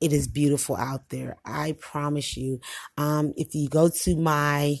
it 0.00 0.12
is 0.12 0.28
beautiful 0.28 0.76
out 0.76 1.08
there. 1.10 1.36
I 1.44 1.72
promise 1.72 2.36
you. 2.36 2.60
Um, 2.96 3.32
if 3.36 3.54
you 3.54 3.68
go 3.68 3.88
to 3.88 4.16
my 4.16 4.80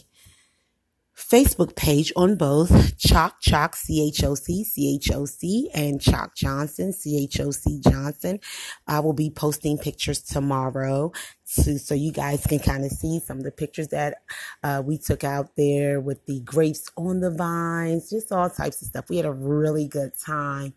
Facebook 1.20 1.76
page 1.76 2.12
on 2.16 2.36
both 2.36 2.96
Choc 2.96 3.40
Choc 3.40 3.76
C 3.76 4.08
H 4.08 4.24
O 4.24 4.34
C 4.34 4.64
C 4.64 4.94
H 4.94 5.10
O 5.12 5.26
C 5.26 5.70
and 5.74 6.00
Choc 6.00 6.34
Johnson 6.34 6.92
C 6.92 7.22
H 7.22 7.40
O 7.40 7.50
C 7.50 7.80
Johnson. 7.80 8.40
I 8.86 9.00
will 9.00 9.12
be 9.12 9.30
posting 9.30 9.76
pictures 9.76 10.22
tomorrow 10.22 11.12
to, 11.56 11.78
so 11.78 11.94
you 11.94 12.10
guys 12.12 12.46
can 12.46 12.58
kind 12.58 12.84
of 12.84 12.90
see 12.90 13.20
some 13.20 13.38
of 13.38 13.44
the 13.44 13.50
pictures 13.50 13.88
that 13.88 14.18
uh, 14.62 14.82
we 14.84 14.98
took 14.98 15.22
out 15.22 15.56
there 15.56 16.00
with 16.00 16.24
the 16.26 16.40
grapes 16.40 16.90
on 16.96 17.20
the 17.20 17.30
vines, 17.30 18.10
just 18.10 18.32
all 18.32 18.48
types 18.48 18.80
of 18.80 18.88
stuff. 18.88 19.10
We 19.10 19.18
had 19.18 19.26
a 19.26 19.32
really 19.32 19.88
good 19.88 20.12
time. 20.24 20.74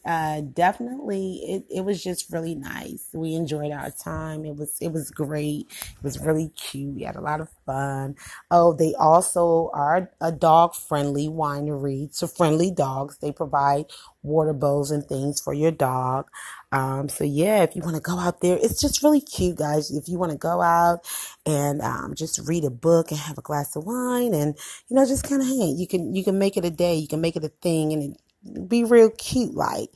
uh, 0.04 0.40
definitely 0.40 1.40
it, 1.46 1.64
it 1.70 1.84
was 1.84 2.02
just 2.02 2.32
really 2.32 2.54
nice. 2.54 3.06
We 3.12 3.34
enjoyed 3.34 3.70
our 3.72 3.90
time. 3.90 4.44
It 4.44 4.56
was 4.56 4.76
it 4.80 4.92
was 4.92 5.10
great. 5.10 5.68
It 5.70 6.02
was 6.02 6.18
really 6.18 6.48
cute. 6.50 6.94
We 6.94 7.02
had 7.02 7.16
a 7.16 7.20
lot 7.20 7.40
of 7.40 7.48
fun. 7.64 8.16
Oh, 8.50 8.72
they 8.72 8.94
also 8.94 9.70
are 9.72 10.10
a 10.20 10.32
dog 10.32 10.74
friendly 10.74 11.28
winery. 11.28 12.12
So 12.12 12.26
friendly 12.26 12.70
dogs. 12.70 13.18
They 13.18 13.30
provide 13.30 13.86
water 14.22 14.52
bowls 14.52 14.90
and 14.90 15.04
things 15.06 15.40
for 15.40 15.54
your 15.54 15.70
dog. 15.70 16.28
Um, 16.72 17.08
so 17.08 17.22
yeah, 17.22 17.62
if 17.62 17.76
you 17.76 17.82
want 17.82 17.96
to 17.96 18.02
go 18.02 18.18
out 18.18 18.40
there, 18.40 18.58
it's 18.60 18.80
just 18.80 19.02
really 19.02 19.20
cute, 19.20 19.58
guys. 19.58 19.90
If 19.90 20.08
you 20.08 20.18
want 20.18 20.32
to 20.32 20.38
go 20.38 20.62
out 20.62 21.00
and 21.46 21.80
um, 21.82 22.14
just 22.14 22.40
read 22.48 22.64
a 22.64 22.70
book 22.70 23.10
and 23.10 23.20
have 23.20 23.38
a 23.38 23.42
glass 23.42 23.76
of 23.76 23.84
wine 23.84 24.34
and 24.34 24.56
you 24.88 24.96
know 24.96 25.06
just 25.06 25.28
kind 25.28 25.42
of 25.42 25.48
hang, 25.48 25.76
you 25.76 25.86
can 25.86 26.14
you 26.14 26.24
can 26.24 26.38
make 26.38 26.56
it 26.56 26.64
a 26.64 26.70
day. 26.70 26.96
You 26.96 27.08
can 27.08 27.20
make 27.20 27.36
it 27.36 27.44
a 27.44 27.48
thing 27.48 27.92
and 27.92 28.02
it, 28.02 28.20
be 28.68 28.84
real 28.84 29.10
cute 29.10 29.54
like 29.54 29.88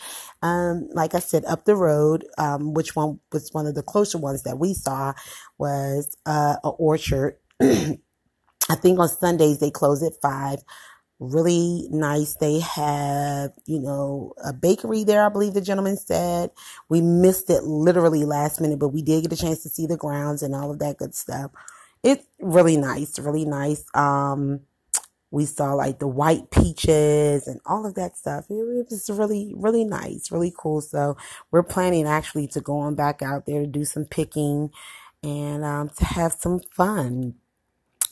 um 0.42 0.88
like 0.92 1.14
i 1.14 1.18
said 1.18 1.44
up 1.46 1.64
the 1.64 1.74
road 1.74 2.24
um 2.38 2.74
which 2.74 2.94
one 2.94 3.18
was 3.32 3.50
one 3.52 3.66
of 3.66 3.74
the 3.74 3.82
closer 3.82 4.18
ones 4.18 4.42
that 4.44 4.58
we 4.58 4.72
saw 4.74 5.12
was 5.58 6.16
uh 6.26 6.56
a 6.62 6.68
orchard 6.68 7.36
i 7.62 8.74
think 8.80 8.98
on 8.98 9.08
sundays 9.08 9.58
they 9.58 9.70
close 9.70 10.02
at 10.02 10.12
five 10.22 10.60
really 11.18 11.88
nice. 11.90 12.36
They 12.36 12.60
have, 12.60 13.52
you 13.66 13.80
know, 13.80 14.34
a 14.44 14.52
bakery 14.52 15.04
there, 15.04 15.24
I 15.24 15.28
believe 15.28 15.54
the 15.54 15.60
gentleman 15.60 15.96
said. 15.96 16.50
We 16.88 17.00
missed 17.00 17.50
it 17.50 17.64
literally 17.64 18.24
last 18.24 18.60
minute, 18.60 18.78
but 18.78 18.88
we 18.88 19.02
did 19.02 19.22
get 19.22 19.32
a 19.32 19.36
chance 19.36 19.62
to 19.62 19.68
see 19.68 19.86
the 19.86 19.96
grounds 19.96 20.42
and 20.42 20.54
all 20.54 20.70
of 20.70 20.78
that 20.80 20.98
good 20.98 21.14
stuff. 21.14 21.50
It's 22.02 22.26
really 22.40 22.76
nice, 22.76 23.18
really 23.18 23.44
nice. 23.44 23.84
Um, 23.94 24.60
we 25.30 25.44
saw 25.44 25.74
like 25.74 25.98
the 25.98 26.06
white 26.08 26.50
peaches 26.50 27.46
and 27.46 27.60
all 27.66 27.86
of 27.86 27.94
that 27.94 28.16
stuff. 28.16 28.46
It 28.48 28.54
was 28.90 29.10
really, 29.12 29.52
really 29.56 29.84
nice, 29.84 30.30
really 30.30 30.52
cool. 30.56 30.80
So 30.80 31.16
we're 31.50 31.62
planning 31.62 32.06
actually 32.06 32.46
to 32.48 32.60
go 32.60 32.78
on 32.78 32.94
back 32.94 33.22
out 33.22 33.46
there 33.46 33.62
to 33.62 33.66
do 33.66 33.84
some 33.84 34.04
picking 34.04 34.70
and 35.22 35.64
um, 35.64 35.90
to 35.90 36.04
have 36.04 36.32
some 36.32 36.60
fun. 36.74 37.34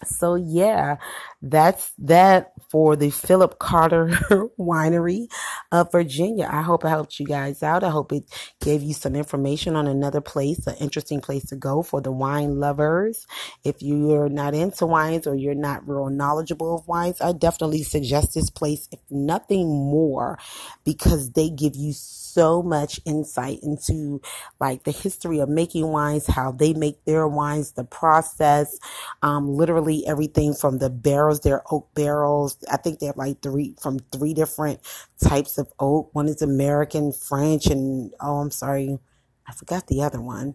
So 0.04 0.34
yeah, 0.34 0.96
that's 1.42 1.92
that 1.98 2.52
for 2.70 2.96
the 2.96 3.10
Philip 3.10 3.58
Carter 3.58 4.08
Winery 4.58 5.28
of 5.70 5.92
Virginia. 5.92 6.48
I 6.50 6.62
hope 6.62 6.84
it 6.84 6.88
helped 6.88 7.20
you 7.20 7.26
guys 7.26 7.62
out. 7.62 7.84
I 7.84 7.90
hope 7.90 8.12
it 8.12 8.24
gave 8.60 8.82
you 8.82 8.94
some 8.94 9.14
information 9.14 9.76
on 9.76 9.86
another 9.86 10.20
place, 10.20 10.66
an 10.66 10.76
interesting 10.80 11.20
place 11.20 11.44
to 11.46 11.56
go 11.56 11.82
for 11.82 12.00
the 12.00 12.10
wine 12.10 12.58
lovers. 12.58 13.26
If 13.62 13.82
you're 13.82 14.28
not 14.28 14.54
into 14.54 14.86
wines 14.86 15.26
or 15.26 15.34
you're 15.34 15.54
not 15.54 15.86
real 15.86 16.08
knowledgeable 16.08 16.74
of 16.74 16.88
wines, 16.88 17.20
I 17.20 17.32
definitely 17.32 17.82
suggest 17.82 18.34
this 18.34 18.50
place, 18.50 18.88
if 18.90 19.00
nothing 19.10 19.68
more, 19.68 20.38
because 20.84 21.32
they 21.32 21.50
give 21.50 21.76
you 21.76 21.92
so 21.92 22.62
much 22.62 22.98
insight 23.04 23.60
into 23.62 24.20
like 24.58 24.82
the 24.84 24.90
history 24.90 25.38
of 25.38 25.48
making 25.48 25.86
wines, 25.86 26.26
how 26.26 26.50
they 26.50 26.72
make 26.72 27.04
their 27.04 27.28
wines, 27.28 27.72
the 27.72 27.84
process, 27.84 28.76
um, 29.22 29.48
literally 29.48 29.83
everything 30.06 30.54
from 30.54 30.78
the 30.78 30.90
barrels, 30.90 31.40
their 31.40 31.62
oak 31.70 31.88
barrels. 31.94 32.56
I 32.70 32.76
think 32.76 32.98
they 32.98 33.06
have 33.06 33.16
like 33.16 33.42
three 33.42 33.74
from 33.80 33.98
three 34.12 34.34
different 34.34 34.80
types 35.22 35.58
of 35.58 35.72
oak. 35.78 36.14
One 36.14 36.28
is 36.28 36.42
American, 36.42 37.12
French, 37.12 37.66
and 37.66 38.12
oh, 38.20 38.38
I'm 38.38 38.50
sorry, 38.50 38.98
I 39.46 39.52
forgot 39.52 39.86
the 39.86 40.02
other 40.02 40.20
one. 40.20 40.54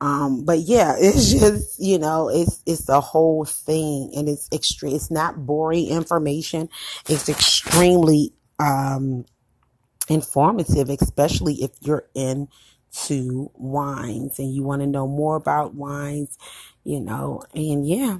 Um, 0.00 0.44
but 0.44 0.60
yeah, 0.60 0.96
it's 0.98 1.32
just, 1.32 1.80
you 1.80 1.98
know, 1.98 2.28
it's, 2.28 2.62
it's 2.66 2.86
the 2.86 3.00
whole 3.00 3.44
thing 3.44 4.12
and 4.16 4.28
it's 4.28 4.48
extreme. 4.52 4.94
It's 4.94 5.10
not 5.10 5.46
boring 5.46 5.88
information. 5.88 6.68
It's 7.08 7.28
extremely, 7.28 8.32
um, 8.58 9.24
informative, 10.08 10.90
especially 10.90 11.62
if 11.62 11.70
you're 11.80 12.06
into 12.14 13.50
wines 13.54 14.38
and 14.38 14.52
you 14.52 14.62
want 14.62 14.82
to 14.82 14.86
know 14.86 15.06
more 15.06 15.36
about 15.36 15.74
wines, 15.74 16.36
you 16.84 17.00
know, 17.00 17.42
and 17.54 17.88
yeah. 17.88 18.18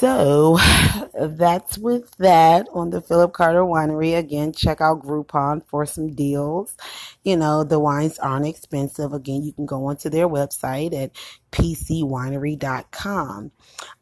So 0.00 0.58
that's 1.14 1.76
with 1.76 2.10
that 2.16 2.66
on 2.72 2.88
the 2.88 3.02
Philip 3.02 3.34
Carter 3.34 3.60
Winery. 3.60 4.16
Again, 4.16 4.54
check 4.54 4.80
out 4.80 5.04
Groupon 5.04 5.62
for 5.66 5.84
some 5.84 6.14
deals. 6.14 6.74
You 7.22 7.36
know, 7.36 7.64
the 7.64 7.78
wines 7.78 8.18
aren't 8.18 8.46
expensive. 8.46 9.12
Again, 9.12 9.42
you 9.42 9.52
can 9.52 9.66
go 9.66 9.84
onto 9.84 10.08
their 10.08 10.26
website 10.26 10.94
at 10.94 11.12
pcwinery.com. 11.52 13.50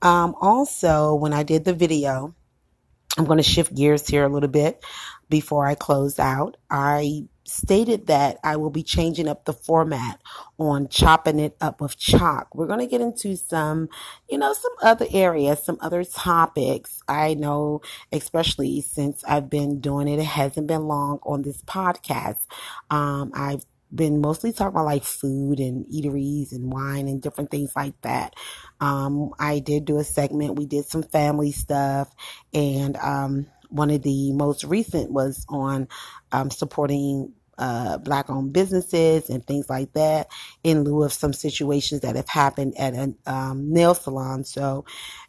Um, 0.01 0.37
also, 0.41 1.17
when 1.17 1.33
I 1.33 1.43
did 1.43 1.65
the 1.65 1.75
video, 1.75 2.33
I'm 3.17 3.25
going 3.25 3.39
to 3.39 3.43
shift 3.43 3.75
gears 3.75 4.07
here 4.07 4.25
a 4.25 4.29
little 4.29 4.49
bit 4.49 4.85
before 5.29 5.67
I 5.67 5.75
close 5.75 6.19
out. 6.19 6.57
I 6.71 7.25
stated 7.45 8.07
that 8.09 8.39
I 8.45 8.57
will 8.57 8.71
be 8.71 8.83
changing 8.83 9.27
up 9.27 9.45
the 9.45 9.53
format 9.53 10.21
on 10.59 10.89
chopping 10.89 11.39
it 11.39 11.57
up 11.61 11.81
with 11.81 11.97
Choc. 11.97 12.55
We're 12.55 12.67
going 12.67 12.81
to 12.81 12.87
get 12.87 13.01
into 13.01 13.37
some, 13.37 13.89
you 14.29 14.39
know, 14.39 14.53
some 14.53 14.73
other 14.83 15.07
areas, 15.11 15.63
some 15.63 15.79
other 15.81 16.05
topics. 16.05 17.03
I 17.09 17.35
know, 17.35 17.81
especially 18.13 18.83
since 18.83 19.25
I've 19.25 19.49
been 19.49 19.81
doing 19.81 20.09
it, 20.09 20.19
it 20.19 20.25
hasn't 20.25 20.67
been 20.67 20.85
long 20.85 21.21
on 21.23 21.43
this 21.43 21.63
podcast. 21.63 22.39
Um, 22.91 23.33
I've 23.35 23.65
been 23.95 24.21
mostly 24.21 24.53
talking 24.53 24.75
about 24.75 24.85
like 24.85 25.05
food 25.05 25.59
and 25.61 25.87
eateries 25.87 26.53
and 26.53 26.71
wine 26.71 27.09
and 27.09 27.23
different 27.23 27.51
things 27.51 27.73
like 27.75 27.99
that. 28.03 28.35
Um, 28.81 29.31
I 29.39 29.61
did 29.61 29.87
do 29.87 29.99
a 29.99 30.05
segment. 30.05 30.57
We 30.57 30.67
did 30.67 30.85
some 30.85 31.03
family 31.03 31.53
stuff 31.53 32.15
and, 32.53 32.97
um, 32.99 33.47
one 33.69 33.91
of 33.91 34.03
the 34.03 34.33
most 34.33 34.65
recent 34.65 35.11
was 35.11 35.45
on 35.49 35.89
um, 36.33 36.51
supporting 36.51 37.33
uh, 37.59 37.99
black 37.99 38.31
owned 38.31 38.53
businesses 38.53 39.29
and 39.29 39.45
things 39.47 39.69
like 39.69 39.93
that 39.93 40.29
in 40.63 40.85
lieu 40.85 41.03
of 41.03 41.13
some 41.13 41.33
situations 41.33 42.03
that 42.03 42.15
have 42.17 42.29
happened 42.29 42.73
at 42.79 42.95
a 42.95 43.15
um, 43.27 43.73
nail 43.73 43.95
salon. 43.95 44.45
So 44.45 44.85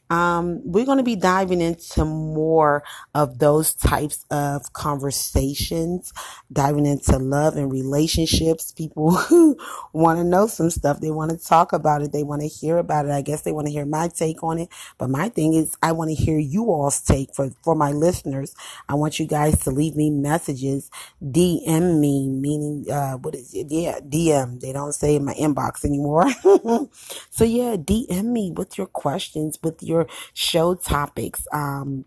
Um, 0.10 0.62
we're 0.64 0.86
going 0.86 0.98
to 0.98 1.04
be 1.04 1.16
diving 1.16 1.62
into 1.62 2.04
more 2.06 2.84
of 3.14 3.40
those 3.40 3.74
types 3.74 4.26
of 4.32 4.74
conversations, 4.74 6.14
diving 6.52 6.86
into 6.86 7.18
love 7.18 7.56
and 7.56 7.72
relationships. 7.72 8.72
People 8.72 9.12
who 9.16 9.58
want 9.94 10.18
to 10.20 10.24
know 10.24 10.48
some 10.48 10.70
stuff, 10.70 11.00
they 11.00 11.12
want 11.12 11.32
to 11.32 11.38
talk 11.38 11.74
about 11.74 12.02
it, 12.02 12.12
they 12.12 12.24
want 12.24 12.42
to 12.42 12.48
hear 12.48 12.78
about 12.78 13.06
it. 13.06 13.12
I 13.12 13.22
guess 13.22 13.42
they 13.42 13.52
want 13.52 13.68
to 13.68 13.74
hear 13.74 13.86
my 13.86 14.08
take 14.08 14.44
on 14.44 14.60
it. 14.60 14.70
But 14.98 15.10
my 15.10 15.30
thing 15.30 15.54
is, 15.54 15.76
I 15.84 15.92
want 15.92 16.10
to 16.10 16.16
hear 16.16 16.40
you 16.40 16.66
all's 16.72 17.02
take 17.02 17.34
for, 17.36 17.52
for 17.64 17.76
my 17.76 17.92
listeners. 17.92 18.56
I 18.88 18.96
want 18.96 19.20
you 19.20 19.28
guys 19.28 19.60
to 19.62 19.72
leave 19.72 19.96
me 19.96 20.10
messages, 20.10 20.90
DM 21.24 22.00
me, 22.00 22.28
meaning, 22.28 22.86
uh, 22.92 23.18
what 23.18 23.36
is 23.36 23.54
it? 23.54 23.68
Yeah, 23.70 24.00
DM. 24.00 24.60
They 24.60 24.74
don't 24.74 24.94
say 24.94 25.16
in 25.16 25.26
my 25.26 25.34
inbox 25.34 25.86
anymore. 25.86 26.30
so 27.30 27.44
yeah, 27.44 27.76
DM 27.76 28.26
me 28.26 28.52
with 28.52 28.78
your 28.78 28.88
questions, 28.88 29.60
with 29.62 29.84
your 29.84 29.99
show 30.34 30.76
topics. 30.76 31.48
Um, 31.52 32.06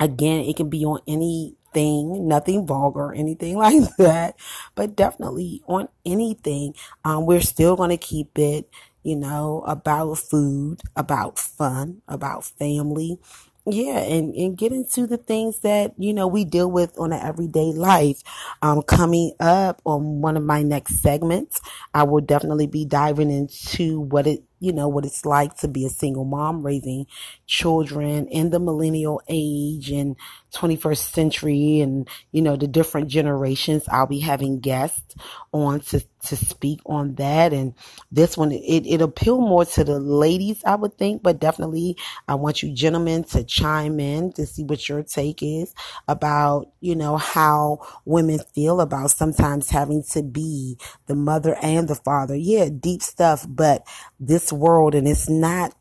again, 0.00 0.44
it 0.44 0.56
can 0.56 0.68
be 0.68 0.84
on 0.84 1.00
anything, 1.06 2.28
nothing 2.28 2.66
vulgar, 2.66 3.12
anything 3.14 3.56
like 3.58 3.82
that, 3.98 4.36
but 4.74 4.96
definitely 4.96 5.62
on 5.66 5.88
anything. 6.04 6.74
Um, 7.04 7.26
we're 7.26 7.40
still 7.40 7.76
going 7.76 7.90
to 7.90 7.96
keep 7.96 8.38
it, 8.38 8.68
you 9.02 9.16
know, 9.16 9.62
about 9.66 10.14
food, 10.18 10.80
about 10.96 11.38
fun, 11.38 12.02
about 12.08 12.44
family, 12.44 13.18
yeah, 13.64 13.98
and, 13.98 14.34
and 14.34 14.58
get 14.58 14.72
into 14.72 15.06
the 15.06 15.16
things 15.16 15.60
that, 15.60 15.94
you 15.96 16.12
know, 16.12 16.26
we 16.26 16.44
deal 16.44 16.68
with 16.68 16.98
on 16.98 17.12
an 17.12 17.20
everyday 17.20 17.72
life. 17.72 18.20
Um, 18.60 18.82
coming 18.82 19.32
up 19.38 19.80
on 19.84 20.20
one 20.20 20.36
of 20.36 20.42
my 20.42 20.62
next 20.64 21.00
segments, 21.00 21.60
I 21.94 22.02
will 22.02 22.22
definitely 22.22 22.66
be 22.66 22.84
diving 22.84 23.30
into 23.30 24.00
what 24.00 24.26
it, 24.26 24.42
you 24.62 24.72
know, 24.72 24.88
what 24.88 25.04
it's 25.04 25.26
like 25.26 25.56
to 25.58 25.68
be 25.68 25.84
a 25.84 25.90
single 25.90 26.24
mom 26.24 26.64
raising 26.64 27.06
children 27.52 28.26
in 28.28 28.48
the 28.48 28.58
millennial 28.58 29.20
age 29.28 29.90
and 29.90 30.16
21st 30.54 31.12
century 31.12 31.80
and, 31.80 32.08
you 32.30 32.40
know, 32.40 32.56
the 32.56 32.66
different 32.66 33.08
generations. 33.08 33.86
I'll 33.88 34.06
be 34.06 34.20
having 34.20 34.60
guests 34.60 35.14
on 35.52 35.80
to, 35.80 36.00
to 36.28 36.36
speak 36.36 36.80
on 36.86 37.16
that. 37.16 37.52
And 37.52 37.74
this 38.10 38.38
one, 38.38 38.52
it, 38.52 38.86
it 38.86 39.02
appeal 39.02 39.38
more 39.42 39.66
to 39.66 39.84
the 39.84 40.00
ladies, 40.00 40.64
I 40.64 40.76
would 40.76 40.96
think, 40.96 41.22
but 41.22 41.40
definitely 41.40 41.98
I 42.26 42.36
want 42.36 42.62
you 42.62 42.72
gentlemen 42.72 43.24
to 43.24 43.44
chime 43.44 44.00
in 44.00 44.32
to 44.32 44.46
see 44.46 44.64
what 44.64 44.88
your 44.88 45.02
take 45.02 45.42
is 45.42 45.74
about, 46.08 46.72
you 46.80 46.96
know, 46.96 47.18
how 47.18 47.80
women 48.06 48.40
feel 48.54 48.80
about 48.80 49.10
sometimes 49.10 49.68
having 49.68 50.04
to 50.12 50.22
be 50.22 50.78
the 51.04 51.14
mother 51.14 51.54
and 51.60 51.86
the 51.86 51.96
father. 51.96 52.34
Yeah, 52.34 52.70
deep 52.70 53.02
stuff, 53.02 53.44
but 53.46 53.86
this 54.18 54.50
world 54.50 54.94
and 54.94 55.06
it's 55.06 55.28
not, 55.28 55.74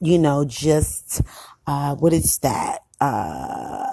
you 0.00 0.18
know, 0.18 0.44
just, 0.44 1.22
uh, 1.66 1.94
what 1.96 2.12
is 2.12 2.38
that? 2.38 2.80
Uh, 3.00 3.86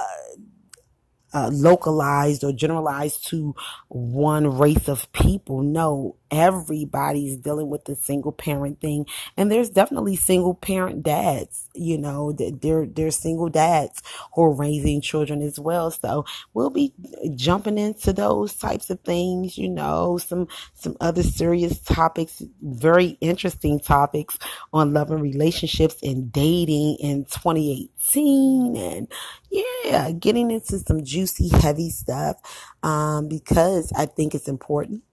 uh, 1.34 1.50
localized 1.52 2.44
or 2.44 2.54
generalized 2.54 3.28
to 3.28 3.54
one 3.90 4.58
race 4.58 4.88
of 4.88 5.12
people. 5.12 5.62
No, 5.62 6.16
everybody's 6.32 7.38
dealing 7.38 7.70
with 7.70 7.86
the 7.86 7.96
single 7.96 8.32
parent 8.32 8.82
thing. 8.82 9.06
And 9.38 9.52
there's 9.52 9.70
definitely 9.70 10.16
single 10.16 10.54
parent 10.54 11.04
dads, 11.04 11.70
you 11.74 11.98
know, 11.98 12.32
they're, 12.32 12.86
they're 12.86 13.12
single 13.12 13.50
dads 13.50 14.02
who 14.34 14.44
are 14.44 14.56
raising 14.56 15.02
children 15.02 15.42
as 15.42 15.60
well. 15.60 15.92
So 15.92 16.26
we'll 16.54 16.70
be 16.70 16.94
jumping 17.36 17.78
into 17.78 18.14
those 18.14 18.54
types 18.56 18.90
of 18.90 19.00
things, 19.02 19.58
you 19.58 19.70
know, 19.70 20.18
some, 20.18 20.48
some 20.74 20.96
other 21.02 21.24
serious 21.24 21.80
topics, 21.80 22.42
very 22.62 23.18
interesting 23.22 23.80
topics 23.80 24.38
on 24.74 24.94
love 24.94 25.12
and 25.12 25.22
relationships 25.22 25.98
and 26.04 26.32
dating 26.32 26.98
in 27.00 27.26
2018 27.26 28.76
and 28.76 29.12
yeah, 29.52 30.12
getting 30.12 30.52
into 30.52 30.80
some 30.80 31.04
juicy, 31.04 31.50
heavy 31.50 31.90
stuff, 31.90 32.38
um, 32.84 33.28
because 33.28 33.92
I 33.96 34.06
think 34.06 34.36
it's 34.36 34.48
important 34.48 35.04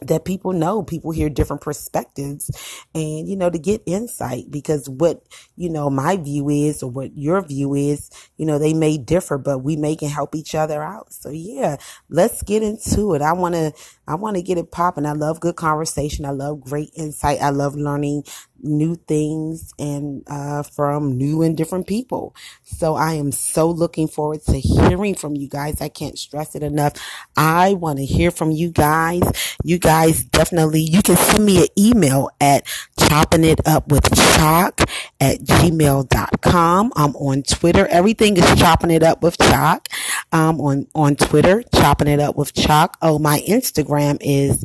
that 0.00 0.24
people 0.24 0.52
know 0.52 0.82
people 0.82 1.10
hear 1.10 1.28
different 1.28 1.62
perspectives 1.62 2.50
and 2.94 3.28
you 3.28 3.36
know 3.36 3.50
to 3.50 3.58
get 3.58 3.82
insight 3.86 4.44
because 4.50 4.88
what 4.88 5.22
you 5.56 5.68
know 5.68 5.90
my 5.90 6.16
view 6.16 6.48
is 6.48 6.82
or 6.82 6.90
what 6.90 7.16
your 7.16 7.40
view 7.42 7.74
is 7.74 8.10
you 8.36 8.46
know 8.46 8.58
they 8.58 8.74
may 8.74 8.96
differ 8.96 9.38
but 9.38 9.58
we 9.58 9.76
may 9.76 9.96
can 9.96 10.08
help 10.08 10.34
each 10.34 10.54
other 10.54 10.82
out. 10.82 11.12
So 11.12 11.30
yeah 11.30 11.76
let's 12.08 12.42
get 12.42 12.62
into 12.62 13.14
it. 13.14 13.22
I 13.22 13.32
want 13.32 13.54
to 13.54 13.72
i 14.06 14.14
want 14.14 14.36
to 14.36 14.42
get 14.42 14.56
it 14.58 14.70
popping 14.70 15.04
i 15.06 15.12
love 15.12 15.40
good 15.40 15.56
conversation. 15.56 16.24
I 16.24 16.30
love 16.30 16.60
great 16.60 16.90
insight. 16.94 17.40
I 17.40 17.50
love 17.50 17.74
learning 17.74 18.24
new 18.60 18.94
things 18.94 19.72
and 19.78 20.22
uh, 20.26 20.62
from 20.62 21.16
new 21.16 21.42
and 21.42 21.56
different 21.56 21.86
people. 21.86 22.34
So 22.62 22.94
I 22.94 23.14
am 23.14 23.32
so 23.32 23.70
looking 23.70 24.08
forward 24.08 24.42
to 24.44 24.58
hearing 24.58 25.14
from 25.14 25.36
you 25.36 25.48
guys. 25.48 25.80
I 25.80 25.88
can't 25.88 26.18
stress 26.18 26.54
it 26.54 26.62
enough. 26.62 26.94
I 27.36 27.74
want 27.74 27.98
to 27.98 28.04
hear 28.04 28.30
from 28.30 28.50
you 28.50 28.70
guys. 28.70 29.22
You 29.64 29.78
guys 29.78 30.24
definitely, 30.24 30.80
you 30.80 31.02
can 31.02 31.16
send 31.16 31.44
me 31.44 31.62
an 31.62 31.68
email 31.78 32.30
at 32.40 32.66
chopping 32.98 33.44
it 33.44 33.66
up 33.66 33.88
with 33.88 34.04
Choc 34.14 34.80
at 35.20 35.40
gmail.com. 35.40 36.92
I'm 36.96 37.16
on 37.16 37.42
Twitter. 37.42 37.86
Everything 37.86 38.36
is 38.36 38.58
chopping 38.58 38.90
it 38.90 39.02
up 39.02 39.22
with 39.22 39.38
Choc. 39.38 39.88
Um, 40.32 40.60
on, 40.60 40.86
on 40.94 41.16
Twitter, 41.16 41.62
chopping 41.74 42.08
it 42.08 42.20
up 42.20 42.36
with 42.36 42.54
Choc. 42.54 42.96
Oh, 43.02 43.18
my 43.18 43.40
Instagram 43.48 44.18
is 44.20 44.64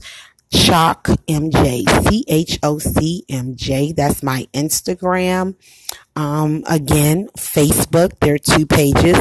Choc 0.53 1.07
MJ, 1.27 1.83
C 2.07 2.23
H 2.27 2.59
O 2.61 2.77
C 2.77 3.25
M 3.27 3.55
J. 3.55 3.91
That's 3.91 4.21
my 4.21 4.47
Instagram. 4.53 5.55
Um, 6.15 6.63
again, 6.67 7.27
Facebook. 7.37 8.19
There 8.19 8.35
are 8.35 8.37
two 8.37 8.67
pages. 8.67 9.17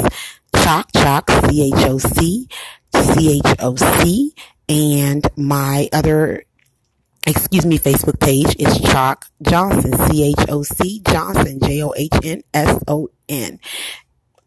Choc 0.55 0.91
Choc, 0.95 1.31
C 1.31 1.73
H 1.75 1.87
O 1.87 1.99
C, 1.99 2.49
C 2.95 3.41
H 3.45 3.57
O 3.61 3.77
C. 3.77 4.35
And 4.69 5.27
my 5.37 5.89
other, 5.93 6.45
excuse 7.27 7.65
me, 7.65 7.79
Facebook 7.79 8.21
page 8.21 8.55
is 8.59 8.79
Choc 8.81 9.27
Johnson, 9.43 9.97
C 10.09 10.25
H 10.39 10.47
O 10.51 10.63
C 10.63 11.01
Johnson, 11.01 11.59
J 11.61 11.83
O 11.83 11.95
H 11.97 12.13
N 12.23 12.43
S 12.53 12.79
O 12.87 13.09
N 13.29 13.59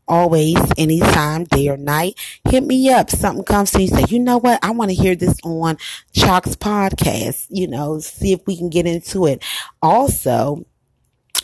always, 0.07 0.57
anytime, 0.77 1.45
day 1.45 1.69
or 1.69 1.77
night, 1.77 2.19
hit 2.49 2.63
me 2.63 2.89
up. 2.89 3.09
Something 3.09 3.43
comes 3.43 3.71
to 3.71 3.81
you, 3.81 3.87
say, 3.87 4.05
you 4.09 4.19
know 4.19 4.37
what? 4.37 4.59
I 4.63 4.71
want 4.71 4.91
to 4.91 4.95
hear 4.95 5.15
this 5.15 5.37
on 5.43 5.77
Choc's 6.13 6.55
podcast. 6.55 7.47
You 7.49 7.67
know, 7.67 7.99
see 7.99 8.33
if 8.33 8.41
we 8.45 8.57
can 8.57 8.69
get 8.69 8.85
into 8.85 9.25
it. 9.25 9.43
Also, 9.81 10.65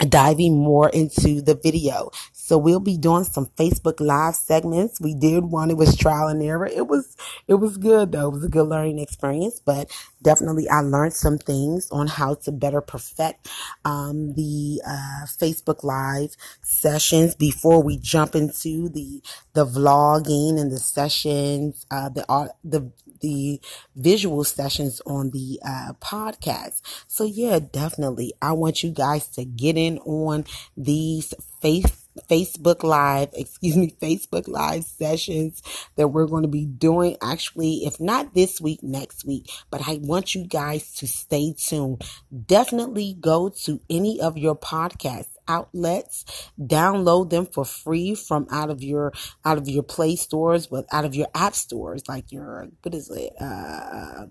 diving 0.08 0.58
more 0.58 0.90
into 0.90 1.42
the 1.42 1.56
video. 1.56 2.10
So 2.52 2.58
we'll 2.58 2.82
be 2.82 2.98
doing 2.98 3.24
some 3.24 3.46
Facebook 3.46 4.02
live 4.02 4.36
segments. 4.36 5.00
We 5.00 5.14
did 5.14 5.46
one. 5.46 5.72
It 5.72 5.78
was 5.78 5.96
trial 5.96 6.28
and 6.28 6.44
error. 6.44 6.66
It 6.66 6.86
was, 6.86 7.16
it 7.48 7.54
was 7.54 7.78
good 7.78 8.12
though. 8.12 8.28
It 8.28 8.34
was 8.34 8.44
a 8.44 8.50
good 8.50 8.68
learning 8.68 9.00
experience, 9.00 9.62
but 9.62 9.90
definitely 10.22 10.68
I 10.68 10.82
learned 10.82 11.14
some 11.14 11.38
things 11.38 11.90
on 11.92 12.08
how 12.08 12.34
to 12.44 12.52
better 12.52 12.82
perfect, 12.82 13.48
um, 13.86 14.34
the, 14.34 14.82
uh, 14.86 15.26
Facebook 15.28 15.82
live 15.86 16.36
sessions 16.62 17.36
before 17.36 17.82
we 17.82 17.96
jump 17.96 18.36
into 18.36 18.90
the, 18.90 19.22
the 19.54 19.66
vlogging 19.66 20.60
and 20.60 20.74
the 20.74 20.80
sessions, 20.80 21.86
uh, 21.90 22.10
the, 22.10 22.30
uh, 22.30 22.50
the, 22.66 22.92
the 23.22 23.62
visual 23.96 24.44
sessions 24.44 25.02
on 25.06 25.30
the 25.32 25.58
uh, 25.66 25.94
podcast. 26.02 26.82
So 27.08 27.24
yeah, 27.24 27.60
definitely. 27.60 28.34
I 28.42 28.52
want 28.52 28.84
you 28.84 28.92
guys 28.92 29.28
to 29.36 29.46
get 29.46 29.78
in 29.78 30.00
on 30.00 30.44
these 30.76 31.34
face 31.62 32.01
Facebook 32.30 32.84
Live, 32.84 33.30
excuse 33.34 33.76
me, 33.76 33.96
Facebook 34.02 34.48
Live 34.48 34.84
sessions 34.84 35.62
that 35.96 36.10
we're 36.10 36.28
going 36.28 36.44
to 36.44 36.50
be 36.50 36.66
doing 36.66 37.18
actually, 37.22 37.86
if 37.86 38.00
not 38.00 38.34
this 38.34 38.60
week, 38.60 38.84
next 38.84 39.26
week. 39.26 39.50
But 39.70 39.88
I 39.88 40.00
want 40.02 40.36
you 40.36 40.46
guys 40.46 40.94
to 40.96 41.08
stay 41.08 41.54
tuned. 41.58 42.04
Definitely 42.46 43.16
go 43.20 43.50
to 43.64 43.80
any 43.90 44.20
of 44.22 44.38
your 44.38 44.56
podcast 44.56 45.28
outlets, 45.48 46.50
download 46.60 47.30
them 47.30 47.46
for 47.46 47.66
free 47.66 48.16
from 48.16 48.48
out 48.52 48.70
of 48.70 48.84
your, 48.84 49.12
out 49.44 49.58
of 49.58 49.68
your 49.68 49.84
play 49.84 50.16
stores, 50.16 50.68
but 50.68 50.86
out 50.92 51.06
of 51.06 51.16
your 51.16 51.28
app 51.36 51.56
stores, 51.56 52.08
like 52.08 52.32
your, 52.32 52.68
what 52.82 52.96
is 52.96 53.10
it? 53.10 53.34
Uh, 53.40 54.28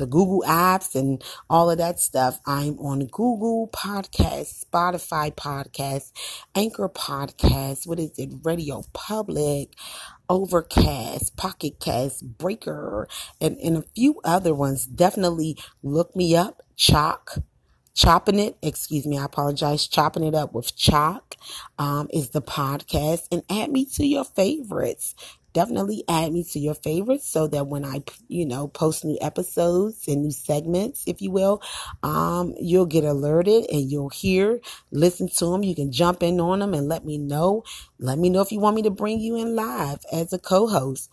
the 0.00 0.06
Google 0.06 0.42
apps 0.46 0.94
and 0.94 1.22
all 1.48 1.70
of 1.70 1.78
that 1.78 2.00
stuff. 2.00 2.40
I'm 2.46 2.78
on 2.78 3.00
Google 3.06 3.68
Podcast, 3.68 4.64
Spotify 4.64 5.32
Podcast, 5.32 6.12
Anchor 6.54 6.88
Podcast. 6.88 7.86
What 7.86 8.00
is 8.00 8.18
it? 8.18 8.30
Radio 8.42 8.82
Public, 8.92 9.74
Overcast, 10.28 11.36
Pocket 11.36 11.78
Cast, 11.78 12.38
Breaker, 12.38 13.06
and, 13.40 13.58
and 13.58 13.76
a 13.76 13.84
few 13.94 14.20
other 14.24 14.54
ones. 14.54 14.86
Definitely 14.86 15.56
look 15.82 16.16
me 16.16 16.34
up. 16.34 16.62
Choc 16.76 17.36
chopping 17.92 18.38
it 18.38 18.56
excuse 18.62 19.04
me 19.04 19.18
i 19.18 19.24
apologize 19.24 19.86
chopping 19.86 20.22
it 20.22 20.34
up 20.34 20.54
with 20.54 20.74
Choc 20.76 21.34
um, 21.76 22.08
is 22.12 22.30
the 22.30 22.40
podcast 22.40 23.26
and 23.32 23.42
add 23.50 23.70
me 23.70 23.84
to 23.84 24.06
your 24.06 24.24
favorites 24.24 25.14
definitely 25.52 26.04
add 26.08 26.32
me 26.32 26.44
to 26.52 26.58
your 26.58 26.74
favorites 26.74 27.28
so 27.28 27.46
that 27.48 27.66
when 27.66 27.84
I, 27.84 28.02
you 28.28 28.46
know, 28.46 28.68
post 28.68 29.04
new 29.04 29.18
episodes 29.20 30.08
and 30.08 30.22
new 30.22 30.30
segments, 30.30 31.04
if 31.06 31.20
you 31.20 31.30
will, 31.30 31.62
um, 32.02 32.54
you'll 32.60 32.86
get 32.86 33.04
alerted 33.04 33.66
and 33.70 33.90
you'll 33.90 34.10
hear, 34.10 34.60
listen 34.92 35.28
to 35.38 35.46
them. 35.52 35.62
You 35.64 35.74
can 35.74 35.92
jump 35.92 36.22
in 36.22 36.40
on 36.40 36.60
them 36.60 36.74
and 36.74 36.88
let 36.88 37.04
me 37.04 37.18
know. 37.18 37.64
Let 37.98 38.18
me 38.18 38.30
know 38.30 38.42
if 38.42 38.52
you 38.52 38.60
want 38.60 38.76
me 38.76 38.82
to 38.82 38.90
bring 38.90 39.20
you 39.20 39.36
in 39.36 39.56
live 39.56 39.98
as 40.12 40.32
a 40.32 40.38
co-host. 40.38 41.10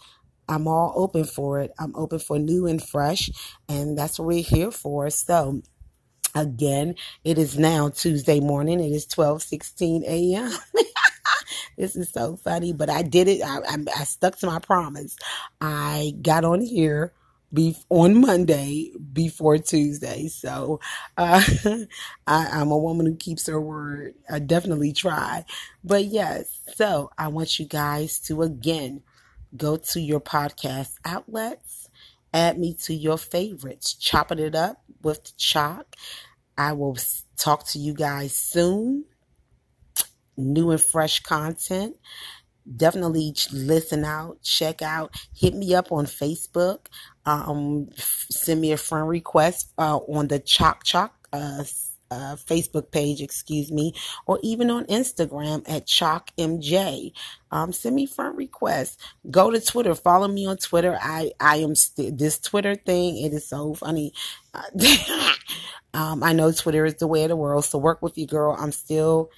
I'm 0.48 0.68
all 0.68 0.94
open 0.96 1.26
for 1.26 1.60
it. 1.60 1.72
I'm 1.80 1.96
open 1.96 2.20
for 2.20 2.40
new 2.40 2.68
and 2.68 2.82
fresh, 2.82 3.30
and 3.68 3.98
that's 3.98 4.20
what 4.20 4.28
we're 4.28 4.44
here 4.44 4.72
for. 4.72 5.10
So, 5.10 5.62
again, 6.36 6.96
it 7.24 7.38
is 7.38 7.60
now 7.60 7.90
Tuesday 7.90 8.40
morning. 8.40 8.80
It 8.80 8.92
is 8.92 9.06
12 9.08 9.44
16 9.44 10.04
a.m. 10.08 10.52
this 11.78 11.96
is 11.96 12.10
so 12.10 12.36
funny, 12.36 12.74
but 12.74 12.90
I 12.90 13.04
did 13.04 13.28
it. 13.28 13.42
I, 13.42 13.60
I, 13.60 13.78
I, 14.00 14.04
stuck 14.04 14.38
to 14.40 14.48
my 14.48 14.60
promise. 14.60 15.16
I 15.62 16.14
got 16.22 16.44
on 16.44 16.62
here 16.62 17.14
be, 17.54 17.78
on 17.90 18.20
Monday 18.20 18.92
before 19.14 19.58
Tuesday. 19.58 20.28
So 20.28 20.80
uh, 21.18 21.44
I, 22.28 22.48
I'm 22.52 22.72
a 22.72 22.78
woman 22.78 23.06
who 23.06 23.16
keeps 23.16 23.48
her 23.48 23.62
word. 23.62 24.16
I 24.30 24.40
definitely 24.40 24.92
try. 24.92 25.46
But 25.84 26.06
yes, 26.06 26.60
so 26.76 27.12
I 27.18 27.28
want 27.28 27.60
you 27.60 27.66
guys 27.66 28.20
to 28.22 28.42
again 28.42 29.04
go 29.56 29.78
to 29.78 30.02
your 30.02 30.20
podcast 30.20 30.94
outlets, 31.06 31.90
add 32.34 32.58
me 32.58 32.74
to 32.84 32.94
your 32.94 33.18
favorites, 33.18 33.94
chopping 33.94 34.40
it 34.40 34.56
up 34.56 34.84
with 35.02 35.24
the 35.24 35.32
Choc. 35.38 35.96
I 36.58 36.74
will 36.74 36.98
talk 37.38 37.68
to 37.68 37.80
you 37.80 37.94
guys 37.94 38.36
soon. 38.36 39.06
New 40.38 40.72
and 40.72 40.82
fresh 40.82 41.22
content. 41.22 41.98
Definitely 42.76 43.34
listen 43.52 44.04
out, 44.04 44.42
check 44.42 44.82
out, 44.82 45.16
hit 45.34 45.54
me 45.54 45.74
up 45.74 45.92
on 45.92 46.06
Facebook. 46.06 46.88
Um, 47.26 47.90
send 47.98 48.60
me 48.60 48.72
a 48.74 48.78
friend 48.78 49.08
request 49.08 49.72
uh, 49.78 49.98
on 49.98 50.28
the 50.28 50.40
Choc 50.40 50.84
Choc 50.84 51.14
uh, 51.32 51.64
uh, 52.12 52.36
Facebook 52.36 52.92
page, 52.92 53.22
excuse 53.22 53.72
me, 53.72 53.94
or 54.26 54.40
even 54.42 54.70
on 54.70 54.86
Instagram 54.86 55.64
at 55.70 55.88
MJ. 55.88 57.12
Um, 57.52 57.74
send 57.74 57.96
me 57.96 58.06
friend 58.06 58.38
requests. 58.38 58.98
Go 59.30 59.52
to 59.52 59.60
Twitter. 59.60 59.96
Follow 59.96 60.28
me 60.28 60.46
on 60.46 60.58
Twitter. 60.58 60.98
I 61.02 61.32
I 61.40 61.58
am 61.58 61.76
st- 61.76 62.18
this 62.18 62.40
Twitter 62.40 62.76
thing. 62.76 63.18
It 63.18 63.34
is 63.34 63.48
so 63.48 63.74
funny. 63.74 64.14
um, 65.94 66.24
I 66.24 66.34
know 66.34 66.52
Twitter 66.52 66.86
is 66.86 66.96
the 66.96 67.08
way 67.08 67.24
of 67.24 67.30
the 67.30 67.36
world. 67.36 67.66
So 67.66 67.78
work 67.78 68.02
with 68.02 68.18
you, 68.18 68.28
girl. 68.28 68.56
I'm 68.58 68.72
still 68.72 69.30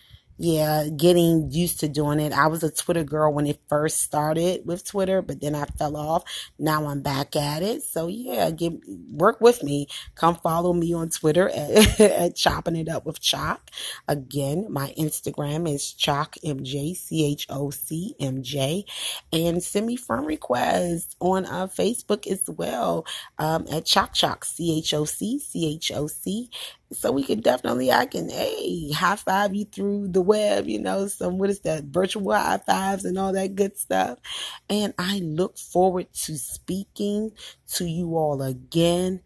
yeah, 0.41 0.87
getting 0.87 1.51
used 1.51 1.81
to 1.81 1.89
doing 1.89 2.21
it. 2.21 2.31
I 2.31 2.47
was 2.47 2.63
a 2.63 2.71
Twitter 2.71 3.03
girl 3.03 3.33
when 3.33 3.45
it 3.45 3.59
first 3.67 4.01
started 4.01 4.65
with 4.65 4.85
Twitter, 4.85 5.21
but 5.21 5.41
then 5.41 5.53
I 5.53 5.65
fell 5.65 5.97
off. 5.97 6.23
Now 6.57 6.87
I'm 6.87 7.01
back 7.01 7.35
at 7.35 7.61
it. 7.61 7.83
So 7.83 8.07
yeah, 8.07 8.49
get 8.49 8.71
work 9.11 9.41
with 9.41 9.63
me. 9.63 9.87
Come 10.15 10.35
follow 10.35 10.71
me 10.71 10.93
on 10.93 11.09
Twitter 11.09 11.49
at, 11.53 11.99
at 11.99 12.35
chopping 12.37 12.77
it 12.77 12.87
up 12.87 13.05
with 13.05 13.19
Choc. 13.19 13.69
Again, 14.07 14.67
my 14.69 14.93
Instagram 14.97 15.69
is 15.69 15.91
Choc 15.91 16.35
MJ 16.41 16.95
C 16.95 17.25
H 17.25 17.45
O 17.49 17.69
C 17.69 18.15
M 18.21 18.41
J, 18.41 18.85
and 19.33 19.61
send 19.61 19.87
me 19.87 19.97
friend 19.97 20.25
requests 20.25 21.17
on 21.19 21.45
uh, 21.47 21.67
Facebook 21.67 22.25
as 22.27 22.43
well 22.47 23.05
um, 23.39 23.67
at 23.69 23.85
Choc 23.85 24.13
Choc 24.13 24.45
C 24.45 24.77
H 24.77 24.93
O 24.93 25.03
C 25.03 25.37
C 25.37 25.75
H 25.75 25.91
O 25.93 26.07
C 26.07 26.49
so 26.91 27.11
we 27.11 27.23
can 27.23 27.41
definitely 27.41 27.91
I 27.91 28.05
can 28.05 28.29
hey 28.29 28.91
high 28.91 29.15
five 29.15 29.53
you 29.53 29.65
through 29.65 30.09
the 30.09 30.21
web, 30.21 30.67
you 30.67 30.79
know, 30.79 31.07
some 31.07 31.37
what 31.37 31.49
is 31.49 31.61
that 31.61 31.85
virtual 31.85 32.33
high 32.33 32.57
fives 32.57 33.05
and 33.05 33.17
all 33.17 33.33
that 33.33 33.55
good 33.55 33.77
stuff. 33.77 34.19
And 34.69 34.93
I 34.97 35.19
look 35.19 35.57
forward 35.57 36.07
to 36.25 36.37
speaking 36.37 37.31
to 37.73 37.85
you 37.85 38.17
all 38.17 38.41
again 38.41 39.21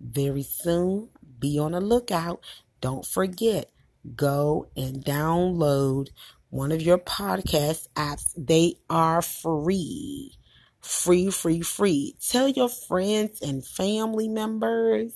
very 0.00 0.42
soon. 0.42 1.08
Be 1.38 1.58
on 1.58 1.72
the 1.72 1.80
lookout. 1.80 2.40
Don't 2.80 3.06
forget, 3.06 3.70
go 4.14 4.68
and 4.76 5.04
download 5.04 6.08
one 6.50 6.72
of 6.72 6.82
your 6.82 6.98
podcast 6.98 7.88
apps. 7.94 8.32
They 8.36 8.76
are 8.90 9.22
free. 9.22 10.32
Free, 10.80 11.30
free, 11.30 11.62
free. 11.62 12.14
Tell 12.28 12.48
your 12.48 12.68
friends 12.68 13.42
and 13.42 13.66
family 13.66 14.28
members 14.28 15.12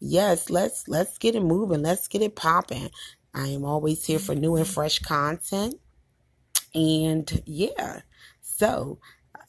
yes, 0.00 0.50
let's 0.50 0.88
let's 0.88 1.18
get 1.18 1.34
it 1.34 1.42
moving. 1.42 1.82
Let's 1.82 2.08
get 2.08 2.22
it 2.22 2.36
popping. 2.36 2.90
I 3.34 3.48
am 3.48 3.64
always 3.64 4.04
here 4.04 4.18
for 4.18 4.34
new 4.34 4.56
and 4.56 4.64
mm-hmm. 4.64 4.72
fresh 4.72 4.98
content. 5.00 5.76
And 6.74 7.42
yeah, 7.46 8.00
so 8.40 8.98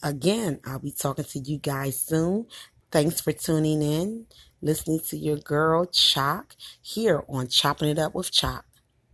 again, 0.04 0.60
I'll 0.66 0.80
be 0.80 0.92
talking 0.92 1.26
to 1.26 1.40
you 1.40 1.58
guys 1.58 2.00
soon. 2.00 2.48
Thanks 2.92 3.20
for 3.20 3.34
tuning 3.34 3.82
in, 3.82 4.28
listening 4.62 5.02
to 5.08 5.18
your 5.18 5.38
girl 5.38 5.86
Choc 5.86 6.56
here 6.82 7.24
on 7.28 7.48
Chopping 7.48 7.90
It 7.90 8.00
Up 8.00 8.16
with 8.16 8.32
Choc. 8.32 8.66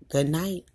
Good 0.10 0.30
night. 0.30 0.66